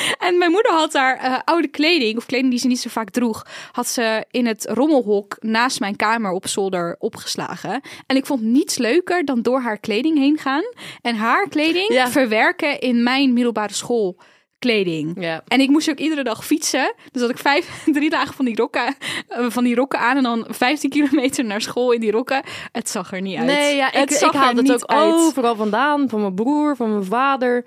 En 0.26 0.38
mijn 0.38 0.50
moeder 0.50 0.72
had 0.72 0.92
daar 0.92 1.16
eh, 1.16 1.38
oude 1.44 1.68
kleding, 1.68 2.16
of 2.16 2.26
kleding 2.26 2.50
die 2.50 2.60
ze 2.60 2.66
niet 2.66 2.80
zo 2.80 2.88
vaak 2.88 3.10
droeg, 3.10 3.46
had 3.72 3.86
ze 3.88 4.24
in 4.30 4.46
het 4.46 4.66
rommelhok 4.70 5.36
naast 5.40 5.80
mijn 5.80 5.96
kamer 5.96 6.30
op 6.32 6.46
zolder 6.46 6.96
opgeslagen. 6.98 7.80
En 8.06 8.16
ik 8.16 8.26
vond 8.26 8.42
niets 8.42 8.78
leuker 8.78 9.24
dan 9.24 9.42
door 9.42 9.60
haar 9.60 9.78
kleding 9.78 10.18
heen 10.18 10.38
gaan 10.38 10.64
en 11.02 11.16
haar 11.16 11.48
kleding 11.48 11.92
Ja. 11.92 12.10
verwerken 12.10 12.80
in 12.80 13.02
mijn 13.02 13.32
middelbare 13.32 13.74
school 13.74 14.18
kleding. 14.58 15.16
Ja. 15.20 15.42
En 15.48 15.60
ik 15.60 15.68
moest 15.68 15.90
ook 15.90 15.98
iedere 15.98 16.22
dag 16.24 16.44
fietsen. 16.44 16.94
Dus 17.12 17.20
had 17.22 17.30
ik 17.30 17.38
vijf, 17.38 17.82
drie 17.98 18.10
dagen 18.10 18.34
van 18.34 18.44
die, 18.44 18.56
rokken, 18.56 18.96
eh, 19.28 19.46
van 19.48 19.64
die 19.64 19.74
rokken 19.74 19.98
aan 19.98 20.16
en 20.16 20.22
dan 20.22 20.46
15 20.48 20.90
kilometer 20.90 21.44
naar 21.44 21.60
school 21.60 21.90
in 21.92 22.00
die 22.00 22.10
rokken. 22.10 22.42
Het 22.72 22.88
zag 22.90 23.12
er 23.12 23.20
niet 23.20 23.36
uit. 23.36 23.46
Nee, 23.46 23.76
ja, 23.76 23.86
ik, 23.86 23.98
het 23.98 24.10
ik 24.10 24.16
zag 24.16 24.32
haal 24.32 24.54
het 24.54 24.72
ook 24.72 24.90
uit. 24.90 25.12
overal 25.12 25.56
vandaan. 25.56 26.08
Van 26.08 26.20
mijn 26.20 26.34
broer, 26.34 26.76
van 26.76 26.90
mijn 26.90 27.04
vader. 27.04 27.64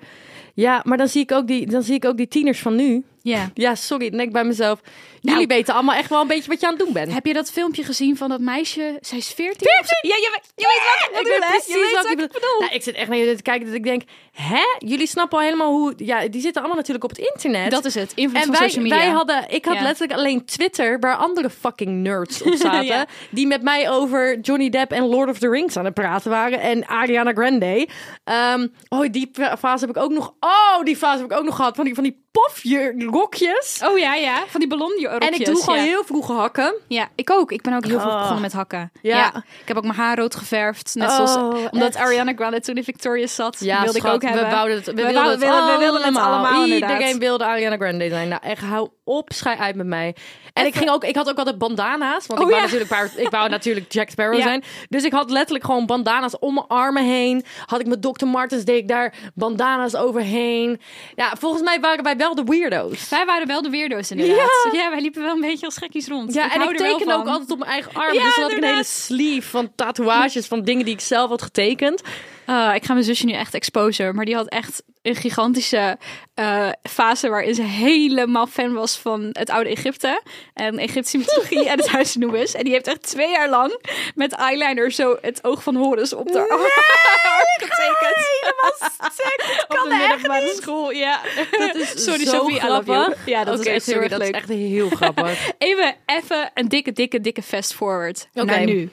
Ja, 0.56 0.82
maar 0.84 0.98
dan 0.98 1.08
zie 1.08 1.22
ik 1.22 1.32
ook 1.32 1.46
die, 1.46 1.66
dan 1.66 1.82
zie 1.82 1.94
ik 1.94 2.04
ook 2.04 2.16
die 2.16 2.28
tieners 2.28 2.60
van 2.60 2.76
nu. 2.76 3.04
Ja. 3.28 3.50
Ja, 3.54 3.74
sorry, 3.74 4.10
denk 4.10 4.22
ik 4.22 4.32
bij 4.32 4.44
mezelf. 4.44 4.80
Jullie 5.20 5.46
Nou. 5.46 5.56
weten 5.58 5.74
allemaal 5.74 5.94
echt 5.94 6.08
wel 6.10 6.20
een 6.20 6.26
beetje 6.26 6.50
wat 6.50 6.60
je 6.60 6.66
aan 6.66 6.72
het 6.74 6.82
doen 6.84 6.92
bent. 6.92 7.12
Heb 7.12 7.26
je 7.26 7.32
dat 7.32 7.50
filmpje 7.50 7.82
gezien 7.84 8.16
van 8.16 8.28
dat 8.28 8.40
meisje? 8.40 8.98
Zij 9.00 9.18
is 9.18 9.28
14? 9.32 9.66
Ja, 10.02 10.16
je, 10.16 10.30
weet- 10.32 10.52
je 10.54 10.66
weet 10.66 10.82
wat 10.84 11.08
ik 11.10 11.16
Ik 11.18 11.22
bedoel, 11.22 11.40
hè? 11.48 11.48
precies 11.54 11.74
Je 11.74 11.80
weet 11.80 11.94
wat 11.94 12.02
wat 12.02 12.04
ik 12.04 12.10
ik 12.10 12.16
bedoel. 12.16 12.40
bedoel. 12.40 12.60
Nou, 12.60 12.72
ik 12.74 12.82
zit 12.82 12.94
echt 12.94 13.08
naar 13.08 13.18
jullie 13.18 13.36
te 13.36 13.42
kijken 13.42 13.66
dat 13.66 13.74
ik 13.74 13.84
denk, 13.84 14.02
hè? 14.32 14.62
Jullie 14.78 15.06
snappen 15.06 15.38
al 15.38 15.44
helemaal 15.44 15.70
hoe... 15.70 15.92
Ja, 15.96 16.28
die 16.28 16.40
zitten 16.40 16.60
allemaal 16.62 16.76
natuurlijk 16.76 17.04
op 17.04 17.10
het 17.10 17.18
internet. 17.18 17.70
Dat 17.70 17.84
is 17.84 17.94
het. 17.94 18.12
Invloed 18.14 18.36
en 18.42 18.46
van 18.46 18.58
wij, 18.58 18.68
social 18.68 18.82
media. 18.84 18.98
wij 18.98 19.08
hadden, 19.08 19.44
ik 19.48 19.64
had 19.64 19.74
Ja. 19.74 19.82
letterlijk 19.82 20.18
alleen 20.18 20.44
Twitter, 20.44 20.98
waar 21.00 21.16
andere 21.16 21.50
fucking 21.50 21.90
nerds 22.02 22.42
op 22.42 22.54
zaten, 22.66 22.84
Ja. 22.84 23.06
die 23.30 23.46
met 23.46 23.62
mij 23.62 23.90
over 23.90 24.40
Johnny 24.40 24.68
Depp 24.68 24.92
en 24.92 25.06
Lord 25.06 25.30
of 25.30 25.38
the 25.38 25.48
Rings 25.50 25.76
aan 25.76 25.84
het 25.84 25.94
praten 25.94 26.30
waren 26.30 26.60
en 26.60 26.86
Ariana 26.86 27.32
Grande. 27.32 27.88
Ehm, 28.24 28.66
oh, 28.88 29.06
die 29.10 29.30
fase 29.58 29.86
heb 29.86 29.96
ik 29.96 30.02
ook 30.02 30.10
nog. 30.12 30.34
Oh, 30.40 30.84
die 30.84 30.96
fase 30.96 31.22
heb 31.22 31.30
ik 31.30 31.38
ook 31.38 31.44
nog 31.44 31.56
gehad 31.56 31.76
van 31.76 31.84
die 31.84 31.94
van 31.94 32.02
die 32.04 32.24
pofje-rokjes. 32.42 33.80
Oh 33.84 33.98
ja, 33.98 34.14
ja. 34.14 34.44
Van 34.46 34.60
die 34.60 34.68
ballonrokjes. 34.68 35.28
En 35.28 35.40
ik 35.40 35.48
al 35.66 35.74
ja. 35.74 35.82
heel 35.82 36.04
vroeg 36.04 36.26
hakken. 36.26 36.74
Ja, 36.88 37.08
ik 37.14 37.30
ook. 37.30 37.52
Ik 37.52 37.62
ben 37.62 37.74
ook 37.74 37.84
heel 37.84 38.00
vroeg 38.00 38.12
Oh. 38.12 38.18
begonnen 38.18 38.42
met 38.42 38.52
hakken. 38.52 38.90
Ja. 39.02 39.16
Ja. 39.16 39.44
Ik 39.60 39.68
heb 39.68 39.76
ook 39.76 39.82
mijn 39.82 39.94
haar 39.94 40.18
rood 40.18 40.34
geverfd. 40.34 40.94
Net 40.94 41.08
Oh, 41.08 41.14
zoals 41.14 41.36
omdat 41.70 41.88
echt? 41.88 41.96
Ariana 41.96 42.32
Grande 42.36 42.60
toen 42.60 42.76
in 42.76 42.84
Victorious 42.84 43.34
zat. 43.34 43.56
Ja, 43.60 43.82
wilde 43.82 43.98
schat, 43.98 44.08
ik 44.08 44.14
ook 44.14 44.22
hebben. 44.22 44.44
We, 44.48 44.54
wouden 44.54 44.76
het, 44.76 44.86
we, 44.86 44.92
wilden 44.94 45.24
het 45.30 45.38
willen- 45.38 45.66
we 45.72 45.78
wilden 45.78 46.02
het 46.04 46.16
allemaal, 46.16 46.64
Iedereen 46.64 46.90
inderdaad. 46.90 47.18
wilde 47.18 47.44
Ariana 47.44 47.76
Grande 47.76 48.08
zijn. 48.08 48.28
Nou, 48.28 48.40
echt, 48.44 48.62
hou 48.62 48.88
op, 49.04 49.30
schij 49.34 49.56
uit 49.56 49.76
met 49.76 49.86
mij. 49.86 50.16
En 50.52 50.66
ik, 50.66 50.74
ging 50.74 50.90
ook, 50.90 51.04
ik 51.04 51.16
had 51.16 51.28
ook 51.28 51.38
altijd 51.38 51.58
bandana's. 51.58 52.26
Want 52.26 52.40
Oh, 52.40 52.46
ik, 52.46 52.52
wou 52.52 52.62
natuurlijk, 52.66 53.12
ik 53.16 53.28
wou 53.30 53.48
natuurlijk 53.48 53.92
Jack 53.92 54.10
Sparrow 54.10 54.40
zijn. 54.42 54.64
Dus 54.88 55.04
ik 55.04 55.12
had 55.12 55.30
letterlijk 55.30 55.64
gewoon 55.64 55.86
bandana's 55.86 56.38
om 56.38 56.54
mijn 56.54 56.66
armen 56.66 57.04
heen. 57.04 57.44
Had 57.66 57.80
ik 57.80 57.86
met 57.86 58.02
Dr. 58.02 58.26
Martens, 58.26 58.64
deed 58.64 58.76
ik 58.76 58.88
daar 58.88 59.14
bandana's 59.34 59.94
overheen. 59.94 60.80
Ja, 61.14 61.32
volgens 61.38 61.62
mij 61.62 61.80
waren 61.80 62.04
wij 62.04 62.16
wel 62.16 62.34
de 62.36 62.44
weirdo's. 62.44 63.08
Wij 63.08 63.26
waren 63.26 63.46
wel 63.46 63.62
de 63.62 63.70
weirdo's 63.70 64.10
inderdaad. 64.10 64.68
Ja. 64.72 64.90
wij 64.90 65.00
liepen 65.00 65.22
wel 65.22 65.34
een 65.34 65.40
beetje 65.40 65.66
als 65.66 65.76
gekkies 65.76 66.08
rond. 66.08 66.34
Ja, 66.34 66.52
en 66.52 66.62
ik 66.62 66.76
tekende 66.76 67.14
ook 67.14 67.26
altijd 67.26 67.50
op 67.50 67.58
mijn 67.58 67.70
eigen 67.70 67.92
arm. 67.94 68.14
Ja, 68.14 68.24
dus 68.24 68.34
had 68.34 68.50
ik 68.50 68.56
een 68.56 68.64
hele 68.64 68.84
sleeve 68.84 69.48
van 69.48 69.72
tatoeages 69.74 70.46
van 70.46 70.62
dingen 70.62 70.84
die 70.84 70.94
ik 70.94 71.00
zelf 71.00 71.28
had 71.28 71.42
getekend. 71.42 72.02
Ah, 72.46 72.74
ik 72.74 72.84
ga 72.84 72.92
mijn 72.92 73.04
zusje 73.04 73.24
nu 73.26 73.32
echt 73.32 73.54
exposen. 73.54 74.14
Maar 74.14 74.24
die 74.24 74.34
had 74.34 74.48
echt 74.48 74.82
een 75.02 75.14
gigantische 75.14 75.98
eh, 76.34 76.68
fase 76.82 77.28
waarin 77.28 77.54
ze 77.54 77.62
helemaal 77.62 78.46
fan 78.46 78.72
was 78.72 78.96
van 78.98 79.28
het 79.32 79.50
oude 79.50 79.70
Egypte. 79.70 80.22
En 80.54 80.78
Egyptische 80.78 81.18
mythologie 81.18 81.68
en 81.68 81.78
het 81.78 81.88
huis 81.88 82.16
Anubis. 82.16 82.54
En 82.54 82.64
die 82.64 82.72
heeft 82.72 82.86
echt 82.86 83.02
twee 83.02 83.30
jaar 83.30 83.48
lang 83.48 83.80
met 84.14 84.32
eyeliner 84.32 84.90
zo 84.90 85.16
het 85.20 85.44
oog 85.44 85.62
van 85.62 85.74
Horus 85.76 86.12
op 86.12 86.32
de 86.32 86.38
arm 86.38 86.60
getekend. 87.66 88.26
Helemaal 88.40 88.90
stuk. 89.12 89.64
Op 89.68 89.88
de 89.88 90.06
middelbare 90.08 90.54
school, 90.62 90.90
ja. 90.90 91.20
Dat 91.50 91.74
is 91.74 91.90
Sorry 92.04 92.24
zo 92.24 92.30
Sophie, 92.30 92.60
grappig. 92.60 93.26
Ja, 93.26 93.44
dat 93.44 93.60
is 93.60 93.66
echt 93.66 93.84
sorry, 93.84 94.00
heel 94.00 94.10
erg 94.10 94.10
dat 94.10 94.20
leuk. 94.20 94.34
is 94.34 94.40
echt 94.40 94.48
heel 94.48 94.88
grappig. 94.88 95.50
Even, 95.58 95.94
even 96.06 96.50
een 96.54 96.68
dikke, 96.68 96.92
dikke, 96.92 97.20
dikke 97.20 97.42
fast 97.42 97.74
forward 97.74 98.28
Oké. 98.34 98.44
naar 98.44 98.64
nu. 98.64 98.90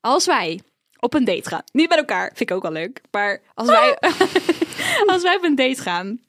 Als 0.00 0.26
wij 0.26 0.60
op 1.04 1.14
een 1.14 1.24
date 1.24 1.48
gaan, 1.48 1.62
niet 1.72 1.88
met 1.88 1.98
elkaar, 1.98 2.26
vind 2.34 2.50
ik 2.50 2.56
ook 2.56 2.62
wel 2.62 2.72
leuk, 2.72 3.00
maar 3.10 3.40
als 3.54 3.68
wij, 3.68 3.98
als 5.12 5.22
wij 5.22 5.36
op 5.36 5.42
een 5.44 5.54
date 5.54 5.82
gaan 5.82 6.20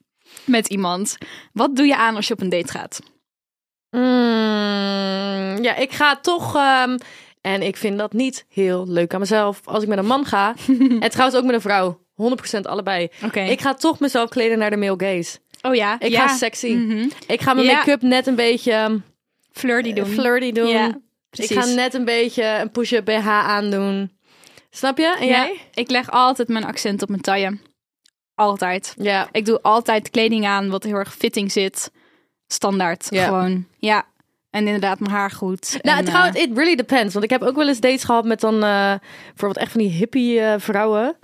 met 0.46 0.67
iemand, 0.67 1.17
wat 1.53 1.75
doe 1.75 1.86
je 1.86 1.96
aan 1.96 2.15
als 2.15 2.27
je 2.27 2.34
op 2.34 2.41
een 2.41 2.50
date 2.50 2.72
gaat? 2.72 3.00
Mm, 3.89 5.63
ja, 5.63 5.75
ik 5.75 5.91
ga 5.91 6.15
toch. 6.15 6.55
ehm, 6.55 6.98
en 7.41 7.62
ik 7.62 7.77
vind 7.77 7.98
dat 7.98 8.13
niet 8.13 8.46
heel 8.50 8.86
leuk 8.88 9.13
aan 9.13 9.20
mezelf. 9.20 9.62
Als 9.63 9.84
ik 9.84 9.89
met 9.89 9.98
een 9.98 10.05
man 10.05 10.25
ga. 10.25 10.55
en 11.00 11.10
trouwens 11.10 11.38
ook 11.39 11.46
met 11.46 11.55
een 11.55 11.62
vrouw. 11.62 12.00
100% 12.58 12.60
allebei. 12.62 13.08
Oké. 13.24 13.39
Ik 13.39 13.62
ga 13.62 13.74
toch 13.74 14.00
mezelf 14.00 14.29
kleden 14.29 14.58
naar 14.58 14.70
de 14.70 14.77
male 14.77 14.96
gaze. 14.98 15.38
oh 15.62 15.75
ja, 15.75 16.00
Ik 16.00 16.10
ja. 16.12 16.27
ga 16.27 16.36
sexy. 16.36 16.74
Mhm. 16.74 17.10
Ik 17.27 17.41
ga 17.41 17.53
mijn 17.53 17.67
Ja. 17.67 17.74
make-up 17.77 18.01
net 18.01 18.27
een 18.27 18.36
beetje 18.36 18.72
ehm, 18.72 18.98
Flirty 19.51 19.94
doen. 19.94 20.05
flirty 20.05 20.51
doen. 20.51 20.67
Ja, 20.67 20.98
ik 21.32 21.51
ga 21.51 21.65
net 21.65 21.94
een 21.94 22.05
beetje 22.05 22.44
een 22.44 22.72
push-up 22.72 23.05
BH 23.05 23.27
aandoen. 23.27 24.12
Snap 24.75 24.98
je? 24.98 25.15
En 25.20 25.27
Ja, 25.27 25.32
jij? 25.32 25.60
Ik 25.74 25.89
leg 25.89 26.12
altijd 26.12 26.48
mijn 26.48 26.65
accent 26.65 27.01
op 27.01 27.10
mijn 27.10 27.22
taille. 27.22 27.58
Altijd. 28.36 28.96
Ja. 28.98 29.27
Ik 29.32 29.46
doe 29.46 29.62
altijd 29.62 30.10
kleding 30.10 30.46
aan 30.46 30.70
wat 30.70 30.84
heel 30.84 30.96
erg 30.96 31.15
fitting 31.15 31.51
zit. 31.51 31.91
Standaard. 32.48 33.08
Ja. 33.10 33.25
Gewoon. 33.25 33.67
Ja. 33.77 34.05
En 34.50 34.65
inderdaad 34.65 35.00
mijn 35.00 35.12
haar 35.12 35.32
goed. 35.32 35.79
Nou, 35.82 35.98
en, 35.98 36.05
trouwens, 36.05 36.38
it 36.38 36.50
really 36.58 36.75
depends. 36.75 37.13
Want 37.13 37.25
ik 37.25 37.32
heb 37.32 37.41
ook 37.41 37.55
wel 37.55 37.67
eens 37.67 37.79
dates 37.79 38.03
gehad 38.03 38.25
met 38.25 38.39
dan 38.39 38.63
eh 38.63 38.94
bijvoorbeeld 39.27 39.58
echt 39.58 39.72
van 39.72 39.82
die 39.82 39.89
hippie 39.89 40.39
eh, 40.39 40.60
vrouwen. 40.60 41.17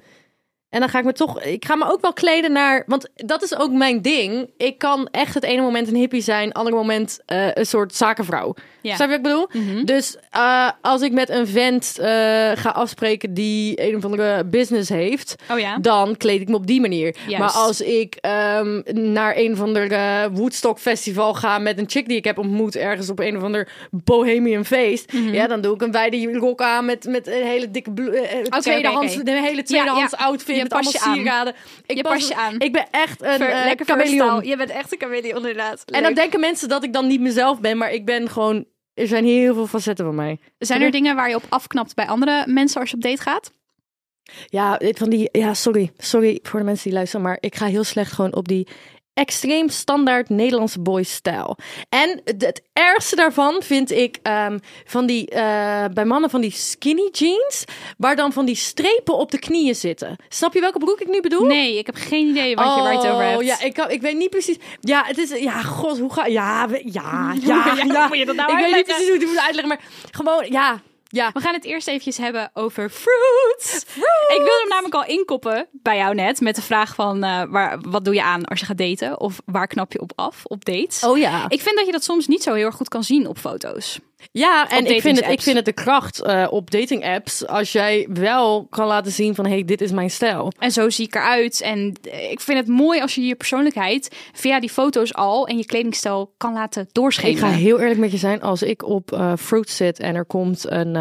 En 0.72 0.80
dan 0.80 0.90
ga 0.90 1.00
ik 1.00 1.06
me 1.06 1.14
toch, 1.14 1.42
ik 1.44 1.66
ga 1.66 1.76
me 1.76 1.92
ook 1.92 2.02
wel 2.02 2.14
kleden 2.14 2.52
naar, 2.52 2.84
want 2.88 3.10
dat 3.16 3.44
is 3.44 3.56
ook 3.56 3.72
mijn 3.72 4.02
ding. 4.02 4.50
Ik 4.58 4.78
kan 4.78 5.08
echt 5.12 5.34
het 5.34 5.44
ene 5.44 5.62
moment 5.62 5.88
een 5.88 5.96
hippie 5.96 6.22
zijn, 6.22 6.52
andere 6.52 6.76
moment 6.76 7.20
eh, 7.26 7.48
een 7.54 7.66
soort 7.66 7.96
zakenvrouw. 7.96 8.54
Ja. 8.82 8.96
Snap 8.96 9.10
je 9.10 9.18
wat 9.22 9.26
ik 9.26 9.50
bedoel? 9.52 9.64
Mhm. 9.74 9.86
Dus 9.86 10.18
eh, 10.30 10.70
als 10.82 11.02
ik 11.02 11.12
met 11.12 11.30
een 11.30 11.48
vent 11.48 11.98
eh, 12.00 12.08
ga 12.56 12.70
afspreken 12.70 13.34
die 13.34 13.82
een 13.88 13.96
of 13.96 14.06
andere 14.06 14.46
business 14.46 14.90
heeft, 14.90 15.36
Oh 15.52 15.60
ja. 15.60 15.78
dan 15.78 16.18
kleed 16.18 16.42
ik 16.42 16.48
me 16.48 16.56
op 16.56 16.68
die 16.68 16.82
manier. 16.82 17.16
Juist. 17.28 17.38
Maar 17.38 17.64
als 17.64 17.82
ik 17.82 18.16
ehm, 18.16 18.82
naar 19.12 19.38
een 19.38 19.52
of 19.52 19.62
ander 19.62 19.90
Woodstock 20.34 20.80
festival 20.80 21.34
ga 21.34 21.60
met 21.60 21.78
een 21.80 21.90
chick 21.90 22.08
die 22.08 22.18
ik 22.18 22.26
heb 22.26 22.38
ontmoet 22.38 22.76
ergens 22.76 23.10
op 23.10 23.20
een 23.20 23.38
of 23.38 23.44
ander 23.44 23.68
bohemian 23.92 24.66
feest, 24.66 25.14
Mhm. 25.14 25.34
ja, 25.34 25.48
dan 25.48 25.62
doe 25.62 25.74
ik 25.76 25.82
een 25.82 25.92
wijde 25.92 26.38
rok 26.38 26.62
aan 26.62 26.86
met, 26.86 27.06
met 27.06 27.28
een 27.28 27.44
hele 27.44 27.72
dikke 27.72 27.92
eh, 27.92 28.60
tweedehands, 28.60 29.16
de 29.16 29.32
hele 29.32 29.64
tweedehands 29.64 30.16
ja. 30.20 30.26
outfit 30.26 30.61
Past 30.68 30.84
allemaal 30.86 31.02
je 31.04 31.10
aan. 31.10 31.16
sieraden. 31.16 31.54
Ik 31.86 31.96
Je 31.98 32.04
pas- 32.04 32.28
je 32.28 32.36
aan. 32.36 32.60
Ik 32.60 32.72
ben 32.74 32.86
echt 32.92 33.22
een 33.22 33.38
Ver- 33.38 33.86
chameleon. 33.86 34.18
verstaan. 34.18 34.44
Je 34.46 34.58
bent 34.58 34.70
echt 34.70 34.92
een 34.92 35.00
chameleon 35.00 35.36
inderdaad. 35.38 35.84
En 35.86 36.04
dan 36.04 36.14
denken 36.14 36.40
mensen 36.40 36.70
dat 36.70 36.84
ik 36.84 36.94
dan 36.94 37.08
niet 37.08 37.22
mezelf 37.22 37.60
ben, 37.60 37.78
maar 37.78 37.92
ik 37.92 38.06
ben 38.06 38.30
gewoon. 38.30 38.66
Er 38.94 39.08
zijn 39.08 39.26
heel 39.26 39.54
veel 39.54 39.68
facetten 39.68 40.06
van 40.06 40.16
mij. 40.16 40.40
Zijn 40.58 40.82
er 40.82 40.92
dingen 40.92 41.16
waar 41.16 41.30
je 41.30 41.36
op 41.36 41.44
afknapt 41.50 41.96
bij 41.96 42.08
andere 42.08 42.44
mensen 42.48 42.80
als 42.82 42.90
je 42.90 42.96
op 42.96 43.02
date 43.02 43.22
gaat? 43.22 43.52
Ja, 44.48 44.80
van 44.80 45.10
die. 45.10 45.30
Ja, 45.32 45.54
sorry. 45.54 45.92
Sorry 45.98 46.40
voor 46.42 46.60
de 46.60 46.66
mensen 46.66 46.84
die 46.84 46.94
luisteren, 46.94 47.26
maar 47.26 47.38
ik 47.40 47.56
ga 47.56 47.66
heel 47.66 47.84
slecht 47.84 48.12
gewoon 48.12 48.36
op 48.36 48.48
die 48.48 48.68
extreem 49.22 49.70
standaard 49.70 50.30
Nederlandse 50.30 50.80
boys 50.80 51.14
stijl. 51.14 51.58
En 51.90 52.22
het, 52.24 52.62
ergste 52.74 53.16
daarvan 53.16 53.62
vind 53.64 53.92
ik 53.92 54.18
ehm, 54.22 54.58
van 54.86 55.06
die 55.06 55.30
eh, 55.30 55.86
bij 55.94 56.06
mannen 56.06 56.30
van 56.30 56.42
die 56.42 56.52
skinny 56.52 57.10
jeans, 57.12 57.64
waar 57.98 58.16
dan 58.16 58.34
van 58.34 58.46
die 58.46 58.56
strepen 58.56 59.18
op 59.18 59.32
de 59.32 59.40
knieën 59.40 59.76
zitten. 59.76 60.16
Snap 60.30 60.54
je 60.54 60.60
welke 60.60 60.80
broek 60.80 61.00
ik 61.00 61.08
nu 61.08 61.22
bedoel? 61.22 61.46
Nee, 61.46 61.78
ik 61.78 61.86
heb 61.86 61.96
geen 61.96 62.28
idee 62.28 62.56
wat 62.56 62.76
je, 62.76 62.82
waar 62.82 62.94
het 62.94 63.08
over 63.08 63.24
hebt. 63.24 63.38
Oh, 63.38 63.44
Ja, 63.44 63.62
ik, 63.62 63.74
kan, 63.74 63.90
ik 63.90 64.02
weet 64.02 64.18
niet 64.18 64.30
precies. 64.30 64.58
Ja, 64.80 65.04
het 65.06 65.18
is. 65.18 65.40
Ja, 65.40 65.62
god, 65.62 66.00
hoe 66.00 66.14
ga. 66.14 66.26
Ja, 66.26 66.68
we- 66.68 66.82
ja, 66.86 67.34
ja. 67.42 67.66
Ja, 67.76 67.84
ja. 67.84 68.08
moet 68.08 68.18
je 68.18 68.26
dat 68.26 68.36
nou 68.36 68.52
ik 68.52 68.66
weet 68.66 68.76
niet 68.76 68.86
precies 68.86 69.06
hoe 69.06 69.16
ik 69.16 69.22
het 69.22 69.30
moet 69.30 69.40
uitleggen, 69.40 69.68
maar 69.68 69.82
gewoon, 70.12 70.46
ja. 70.50 70.82
Ja, 71.12 71.32
We 71.34 71.40
gaan 71.40 71.54
het 71.54 71.66
eerst 71.66 71.88
eventjes 71.88 72.18
hebben 72.18 72.52
over 72.54 72.90
fruits. 72.90 73.86
Ik 74.28 74.38
wilde 74.38 74.60
hem 74.60 74.68
namelijk 74.70 74.96
al 74.96 75.06
inkoppen 75.06 75.68
bij 75.72 75.98
jou 75.98 76.16
net 76.16 76.42
met 76.42 76.56
de 76.56 76.62
vraag 76.62 76.96
van 76.96 77.24
eh, 77.24 77.44
waar, 77.50 77.80
wat 77.82 78.06
doe 78.06 78.14
je 78.14 78.24
aan 78.24 78.46
als 78.46 78.60
je 78.60 78.66
gaat 78.66 78.78
daten? 78.78 79.20
Of 79.20 79.42
waar 79.46 79.68
knap 79.68 79.92
je 79.92 80.02
op 80.02 80.12
af 80.16 80.46
op 80.46 80.66
dates? 80.66 81.04
Oh 81.04 81.18
ja. 81.18 81.46
Ik 81.50 81.62
vind 81.62 81.76
dat 81.76 81.86
je 81.86 81.92
dat 81.92 82.04
soms 82.04 82.28
niet 82.28 82.44
zo 82.44 82.54
heel 82.54 82.66
erg 82.66 82.76
goed 82.76 82.88
kan 82.90 83.04
zien 83.04 83.28
op 83.28 83.38
foto's. 83.38 84.00
Ja, 84.32 84.70
en 84.70 84.86
ik 84.86 85.02
vind, 85.02 85.20
het, 85.20 85.32
ik 85.32 85.42
vind 85.42 85.56
het 85.56 85.66
de 85.66 85.74
kracht 85.74 86.22
eh, 86.22 86.48
op 86.50 86.72
dating 86.72 87.06
apps 87.06 87.48
als 87.48 87.72
jij 87.72 88.08
wel 88.10 88.68
kan 88.70 88.88
laten 88.88 89.12
zien 89.12 89.36
van 89.36 89.46
hey, 89.46 89.64
dit 89.64 89.82
is 89.82 89.92
mijn 89.92 90.12
stijl. 90.12 90.52
En 90.60 90.72
zo 90.72 90.90
zie 90.90 91.06
ik 91.06 91.16
eruit. 91.16 91.62
En 91.62 91.94
eh, 92.12 92.32
ik 92.32 92.40
vind 92.40 92.58
het 92.58 92.68
mooi 92.68 93.02
als 93.02 93.16
je 93.16 93.22
je 93.22 93.36
persoonlijkheid 93.36 94.16
via 94.34 94.60
die 94.60 94.70
foto's 94.70 95.14
al 95.14 95.48
en 95.48 95.58
je 95.58 95.66
kledingstijl 95.66 96.34
kan 96.38 96.54
laten 96.54 96.82
Ik 96.82 96.94
doorschemeren. 96.94 97.50
ga 97.50 97.56
heel 97.56 97.80
eerlijk 97.80 98.00
met 98.00 98.12
je 98.12 98.18
zijn, 98.18 98.42
als 98.42 98.62
ik 98.64 98.84
op 98.84 99.12
eh 99.12 99.34
Fruit 99.40 99.70
zit 99.70 100.00
en 100.00 100.16
er 100.16 100.26
komt 100.26 100.72
een, 100.72 100.96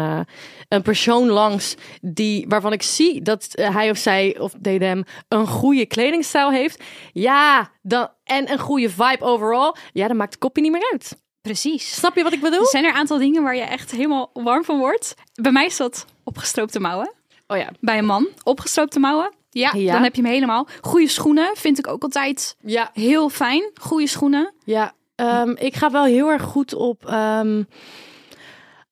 een 0.67 0.81
persoon 0.81 1.27
langs 1.29 1.75
die, 2.01 2.45
waarvan 2.47 2.73
ik 2.73 2.81
zie 2.81 3.21
dat 3.21 3.47
hij 3.51 3.89
of 3.89 3.97
zij 3.97 4.39
of 4.39 4.53
them 4.61 5.03
een 5.27 5.47
goede 5.47 5.85
kledingstijl 5.85 6.51
heeft, 6.51 6.83
ja, 7.13 7.71
dan, 7.81 8.09
en 8.23 8.51
een 8.51 8.59
goede 8.59 8.89
vibe 8.89 9.19
overall, 9.25 9.75
ja, 9.93 10.07
dan 10.07 10.17
maakt 10.17 10.31
de 10.31 10.37
kopje 10.37 10.61
niet 10.61 10.71
meer 10.71 10.89
uit. 10.91 11.15
Precies. 11.41 11.93
Snap 11.95 12.15
je 12.15 12.23
wat 12.23 12.33
ik 12.33 12.41
bedoel? 12.41 12.65
Zijn 12.65 12.83
er 12.83 12.89
een 12.89 12.95
aantal 12.95 13.17
dingen 13.17 13.43
waar 13.43 13.55
je 13.55 13.61
echt 13.61 13.91
helemaal 13.91 14.29
warm 14.33 14.63
van 14.63 14.77
wordt? 14.77 15.13
Bij 15.41 15.51
mij 15.51 15.65
is 15.65 15.77
dat 15.77 16.05
opgestroopte 16.23 16.79
mouwen. 16.79 17.13
Oh 17.47 17.57
ja. 17.57 17.69
Bij 17.79 17.97
een 17.97 18.05
man, 18.05 18.27
opgestroopte 18.43 18.99
mouwen. 18.99 19.33
Ja, 19.49 19.71
Ja. 19.75 19.93
dan 19.93 20.03
heb 20.03 20.15
je 20.15 20.21
hem 20.21 20.31
helemaal. 20.31 20.67
Goede 20.81 21.07
schoenen 21.07 21.49
vind 21.55 21.77
ik 21.77 21.87
ook 21.87 22.03
altijd 22.03 22.55
Ja, 22.65 22.89
heel 22.93 23.29
fijn. 23.29 23.71
Goede 23.81 24.07
schoenen. 24.07 24.53
Ja, 24.63 24.93
ehm, 25.15 25.49
ik 25.57 25.75
ga 25.75 25.91
wel 25.91 26.03
heel 26.03 26.29
erg 26.29 26.41
goed 26.43 26.73
op. 26.73 27.05
ehm, 27.05 27.63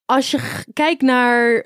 als 0.06 0.32
je 0.32 0.64
kijkt 0.74 1.02
naar 1.02 1.66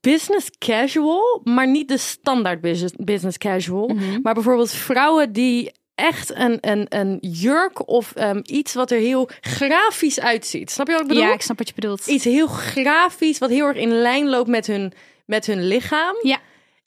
business 0.00 0.50
casual, 0.58 1.40
maar 1.44 1.68
niet 1.68 1.88
de 1.88 1.98
standaard 1.98 2.60
business, 2.60 2.94
business 2.98 3.38
casual, 3.38 3.88
Mhm. 3.88 4.20
maar 4.22 4.34
bijvoorbeeld 4.34 4.70
vrouwen 4.72 5.32
die 5.32 5.72
echt 6.00 6.34
een, 6.34 6.58
een, 6.60 6.86
een 6.88 7.18
jurk 7.20 7.88
of 7.88 8.12
ehm, 8.14 8.40
iets 8.44 8.74
wat 8.74 8.90
er 8.90 8.98
heel 8.98 9.28
grafisch 9.40 10.20
uitziet. 10.20 10.70
Snap 10.70 10.86
je 10.86 10.92
wat 10.92 11.02
ik 11.02 11.08
bedoel? 11.08 11.22
Ja, 11.22 11.32
ik 11.32 11.42
snap 11.42 11.58
wat 11.58 11.68
je 11.68 11.74
bedoelt. 11.74 12.06
Iets 12.06 12.24
heel 12.24 12.46
grafisch, 12.46 13.38
wat 13.38 13.50
heel 13.50 13.66
erg 13.66 13.76
in 13.76 13.92
lijn 13.92 14.28
loopt 14.28 14.48
met 14.48 14.66
hun, 14.66 14.92
met 15.26 15.46
hun 15.46 15.66
lichaam. 15.66 16.16
Ja. 16.22 16.38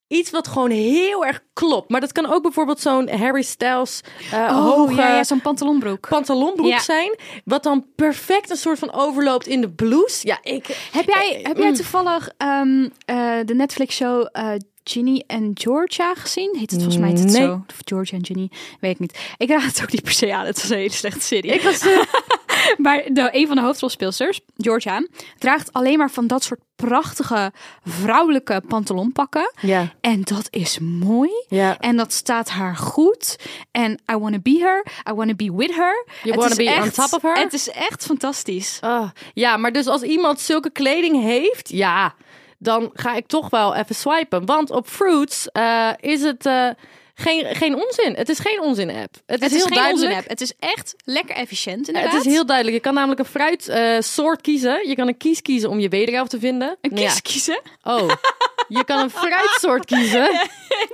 Iets 0.08 0.30
wat 0.32 0.48
gewoon 0.48 0.70
heel 0.72 1.26
erg 1.26 1.42
klopt. 1.54 1.90
Maar 1.90 2.02
dat 2.02 2.12
kan 2.12 2.34
ook 2.34 2.42
bijvoorbeeld 2.42 2.80
zo'n 2.80 3.10
Harry 3.10 3.42
Styles 3.42 4.02
eh 4.32 4.40
Oh, 4.40 4.66
hoge 4.66 4.96
ja, 4.96 5.16
ja 5.16 5.24
zo'n 5.24 5.42
pantalonbroek. 5.42 6.08
pantalonbroek 6.10 6.68
Ja. 6.68 6.80
zijn. 6.80 7.18
Wat 7.46 7.64
dan 7.64 7.86
perfect 7.96 8.50
een 8.50 8.58
soort 8.58 8.80
van 8.80 8.94
overloopt 8.94 9.48
in 9.48 9.62
de 9.62 9.70
blouse. 9.70 10.28
Ja, 10.28 10.38
ik... 10.44 10.68
Heb 10.92 11.06
jij, 11.08 11.38
Eh, 11.42 11.48
heb 11.48 11.58
jij 11.58 11.70
mm. 11.70 11.74
toevallig 11.76 12.30
ehm, 12.38 12.88
eh, 13.06 13.36
de 13.46 13.54
Netflix-show 13.56 14.28
eh, 14.32 14.52
Ginny 14.84 15.24
en 15.28 15.52
Georgia 15.54 16.14
gezien? 16.16 16.56
Heet 16.60 16.72
het 16.72 16.82
volgens 16.82 16.98
mij 17.02 17.10
het 17.12 17.24
Nee. 17.24 17.42
zo? 17.42 17.64
Of 17.70 17.76
Georgia 17.86 18.18
en 18.18 18.26
Ginny? 18.26 18.50
Weet 18.80 18.92
ik 18.92 19.00
niet. 19.00 19.20
Ik 19.38 19.50
raad 19.50 19.64
het 19.64 19.82
ook 19.82 19.92
niet 19.92 20.04
per 20.04 20.12
se 20.12 20.34
aan. 20.34 20.46
Het 20.46 20.62
was 20.62 20.70
een 20.70 20.78
hele 20.78 20.92
slechte 20.92 21.22
serie. 21.22 21.52
Ik 21.54 21.62
was... 21.62 21.80
eh, 21.82 21.98
Maar 22.78 23.04
de, 23.12 23.30
een 23.32 23.48
van 23.48 23.56
de 23.56 23.62
hoofdrolspeelsters, 23.62 24.40
Georgia, 24.58 25.08
draagt 25.38 25.74
alleen 25.74 25.98
maar 25.98 26.12
van 26.12 26.28
dat 26.28 26.44
soort 26.44 26.60
prachtige 26.76 27.52
vrouwelijke 27.86 28.64
pantalonpakken. 28.68 29.52
ja, 29.62 29.94
En 30.02 30.22
dat 30.22 30.48
is 30.50 30.80
mooi. 30.80 31.30
ja. 31.48 31.80
En 31.80 31.98
dat 31.98 32.14
staat 32.14 32.50
haar 32.50 32.76
goed. 32.76 33.36
En 33.72 33.92
I 34.12 34.16
wanna 34.18 34.40
be 34.40 34.58
her. 34.60 34.86
I 35.10 35.14
wanna 35.14 35.34
be 35.34 35.54
with 35.56 35.76
her. 35.76 36.06
You 36.24 36.46
is 36.50 36.56
be 36.56 36.64
on 36.64 36.70
echt- 36.70 36.96
top 36.96 37.14
of 37.14 37.22
her? 37.22 37.38
Het 37.38 37.54
is 37.54 37.70
echt 37.70 38.06
fantastisch. 38.06 38.78
Ah, 38.82 39.10
ja, 39.34 39.58
maar 39.58 39.72
dus 39.72 39.88
als 39.88 40.02
iemand 40.02 40.40
zulke 40.40 40.70
kleding 40.72 41.22
heeft, 41.22 41.70
ja, 41.70 42.16
dan 42.64 42.90
ga 42.94 43.16
ik 43.16 43.28
toch 43.28 43.50
wel 43.50 43.76
even 43.76 43.96
swipen. 43.96 44.46
Want 44.46 44.70
op 44.72 44.88
Fruits 44.88 45.48
eh, 45.52 45.90
is 46.00 46.22
het 46.22 46.46
eh, 46.46 46.70
geen, 47.16 47.56
geen 47.56 47.76
onzin. 47.76 48.14
Het 48.16 48.30
is 48.30 48.40
geen 48.40 48.62
onzin-app. 48.62 49.14
Het, 49.26 49.42
Het 49.42 49.52
is 49.52 49.58
heel 49.58 49.66
geen 49.68 49.78
duidelijk. 49.78 50.16
app. 50.16 50.28
Het 50.30 50.42
is 50.42 50.54
echt 50.60 50.96
lekker 51.06 51.36
efficiënt 51.36 51.88
inderdaad. 51.88 52.12
Het 52.14 52.26
is 52.26 52.32
heel 52.32 52.46
duidelijk. 52.46 52.76
Je 52.78 52.82
kan 52.84 52.94
namelijk 52.94 53.20
een 53.20 53.26
fruitsoort 53.26 54.42
kiezen. 54.42 54.88
Je 54.88 54.96
kan 54.96 55.08
een 55.08 55.18
kies 55.18 55.42
kiezen 55.42 55.70
om 55.70 55.80
je 55.80 55.90
wederhelft 55.90 56.30
te 56.30 56.40
vinden. 56.40 56.78
Een 56.82 56.90
Nou 56.90 57.02
ja, 57.02 57.10
kies 57.10 57.22
kiezen? 57.22 57.62
Oh, 57.84 58.10
je 58.68 58.84
kan 58.86 59.00
een 59.00 59.10
fruitsoort 59.10 59.86
kiezen. 59.86 60.22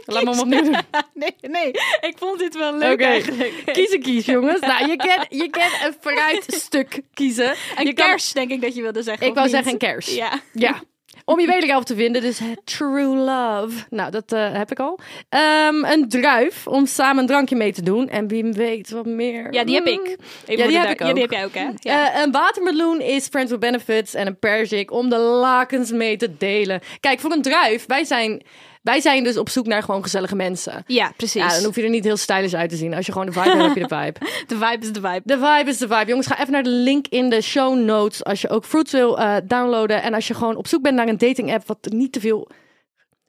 Laat 0.06 0.24
me 0.24 0.30
hem 0.30 0.40
opnieuw 0.40 0.64
doen. 0.64 0.78
Nee, 1.14 1.36
nee. 1.42 1.68
Ik 2.02 2.14
vond 2.18 2.40
dit 2.40 2.56
wel 2.58 2.78
leuk 2.78 2.94
Oké. 2.94 3.04
eigenlijk. 3.04 3.62
Kies 3.74 3.92
een 3.92 4.02
kies, 4.02 4.26
jongens. 4.26 4.60
Nou, 4.60 4.88
je 4.90 4.96
kan, 4.96 5.26
je 5.30 5.50
kan 5.50 5.70
een 5.86 5.94
fruitstuk 6.02 7.02
kiezen. 7.14 7.56
Een 7.76 7.86
je 7.86 7.94
kan- 7.94 8.10
kers, 8.10 8.34
denk 8.34 8.52
ik 8.52 8.62
dat 8.62 8.76
je 8.76 8.82
wilde 8.82 9.04
zeggen. 9.04 9.28
Ik 9.28 9.34
wou 9.34 9.46
niet? 9.46 9.56
zeggen 9.56 9.72
een 9.74 9.78
kers. 9.80 10.16
Ja. 10.16 10.32
Ja. 10.54 10.82
Om 11.30 11.39
je 11.39 11.48
wederhelft 11.48 11.88
te 11.88 11.96
vinden. 11.96 12.22
Dus 12.22 12.39
true 12.63 13.15
love. 13.15 13.86
Nou, 13.89 14.12
dat 14.12 14.32
eh, 14.32 14.54
heb 14.54 14.72
ik 14.72 14.80
al. 14.80 15.00
Ehm, 15.30 15.86
een 15.86 16.10
druif 16.10 16.68
om 16.68 16.86
samen 16.86 17.22
een 17.22 17.28
drankje 17.28 17.56
mee 17.56 17.74
te 17.74 17.82
doen. 17.84 18.10
En 18.10 18.28
wie 18.28 18.44
weet 18.44 18.89
wat 18.89 19.06
meer. 19.06 19.54
Ja, 19.54 19.63
die 19.63 19.76
heb 19.76 19.86
ik. 19.86 20.00
Mm. 20.00 20.06
Even 20.46 20.63
Ja, 20.63 20.68
die 20.68 20.78
heb 20.78 20.89
ik 20.89 21.00
Ja, 21.00 21.13
die 21.13 21.13
ook. 21.13 21.20
heb 21.20 21.32
jij 21.32 21.46
ook, 21.46 21.54
hè? 21.54 21.70
Ja. 21.92 22.13
Eh, 22.13 22.22
een 22.22 22.32
watermeloen 22.32 23.02
is 23.02 23.28
Friends 23.28 23.52
with 23.52 23.60
Benefits 23.60 24.13
en 24.13 24.28
een 24.28 24.39
persik 24.39 24.92
om 24.92 25.10
de 25.10 25.18
lakens 25.18 25.92
mee 25.92 26.18
te 26.18 26.38
delen. 26.38 26.82
Kijk, 27.00 27.20
voor 27.20 27.32
een 27.32 27.42
druif, 27.42 27.86
wij 27.86 28.04
zijn, 28.04 28.42
wij 28.82 29.02
zijn 29.02 29.24
dus 29.24 29.38
op 29.38 29.50
zoek 29.50 29.65
naar 29.65 29.84
gewoon 29.84 30.04
gezellige 30.04 30.36
mensen. 30.36 30.84
ja, 30.88 31.12
precies. 31.18 31.42
Ja, 31.42 31.50
dan 31.50 31.63
hoef 31.63 31.76
je 31.76 31.84
er 31.84 31.89
niet 31.89 32.04
heel 32.04 32.18
stylish 32.18 32.54
uit 32.54 32.70
te 32.70 32.76
zien. 32.76 32.94
Als 32.94 33.06
je 33.06 33.12
gewoon 33.12 33.28
de 33.28 33.34
vibe 33.34 33.50
hebt, 33.50 33.62
heb 33.62 33.76
je 33.76 33.88
de 33.88 33.96
vibe. 33.96 34.20
De 34.48 34.65
vibe 34.65 34.86
is 34.86 34.92
de 34.92 35.02
vibe. 35.02 35.22
De 35.24 35.38
vibe 35.38 35.70
is 35.70 35.78
de 35.78 35.88
vibe. 35.88 36.06
Jongens, 36.06 36.28
ga 36.28 36.39
even 36.39 36.52
naar 36.52 36.63
de 36.63 36.70
link 36.70 37.08
in 37.08 37.30
de 37.30 37.42
show 37.42 37.78
notes 37.80 38.24
als 38.24 38.42
je 38.42 38.50
ook 38.50 38.65
Fruits 38.65 38.92
wil 38.92 39.20
eh, 39.20 39.36
downloaden. 39.44 40.02
En 40.02 40.13
als 40.13 40.28
je 40.28 40.34
gewoon 40.34 40.56
op 40.56 40.68
zoek 40.68 40.82
bent 40.82 40.96
naar 40.96 41.08
een 41.08 41.18
dating 41.18 41.54
app 41.54 41.68
wat 41.68 41.88
niet 41.89 42.12
te 42.12 42.20
veel 42.20 42.48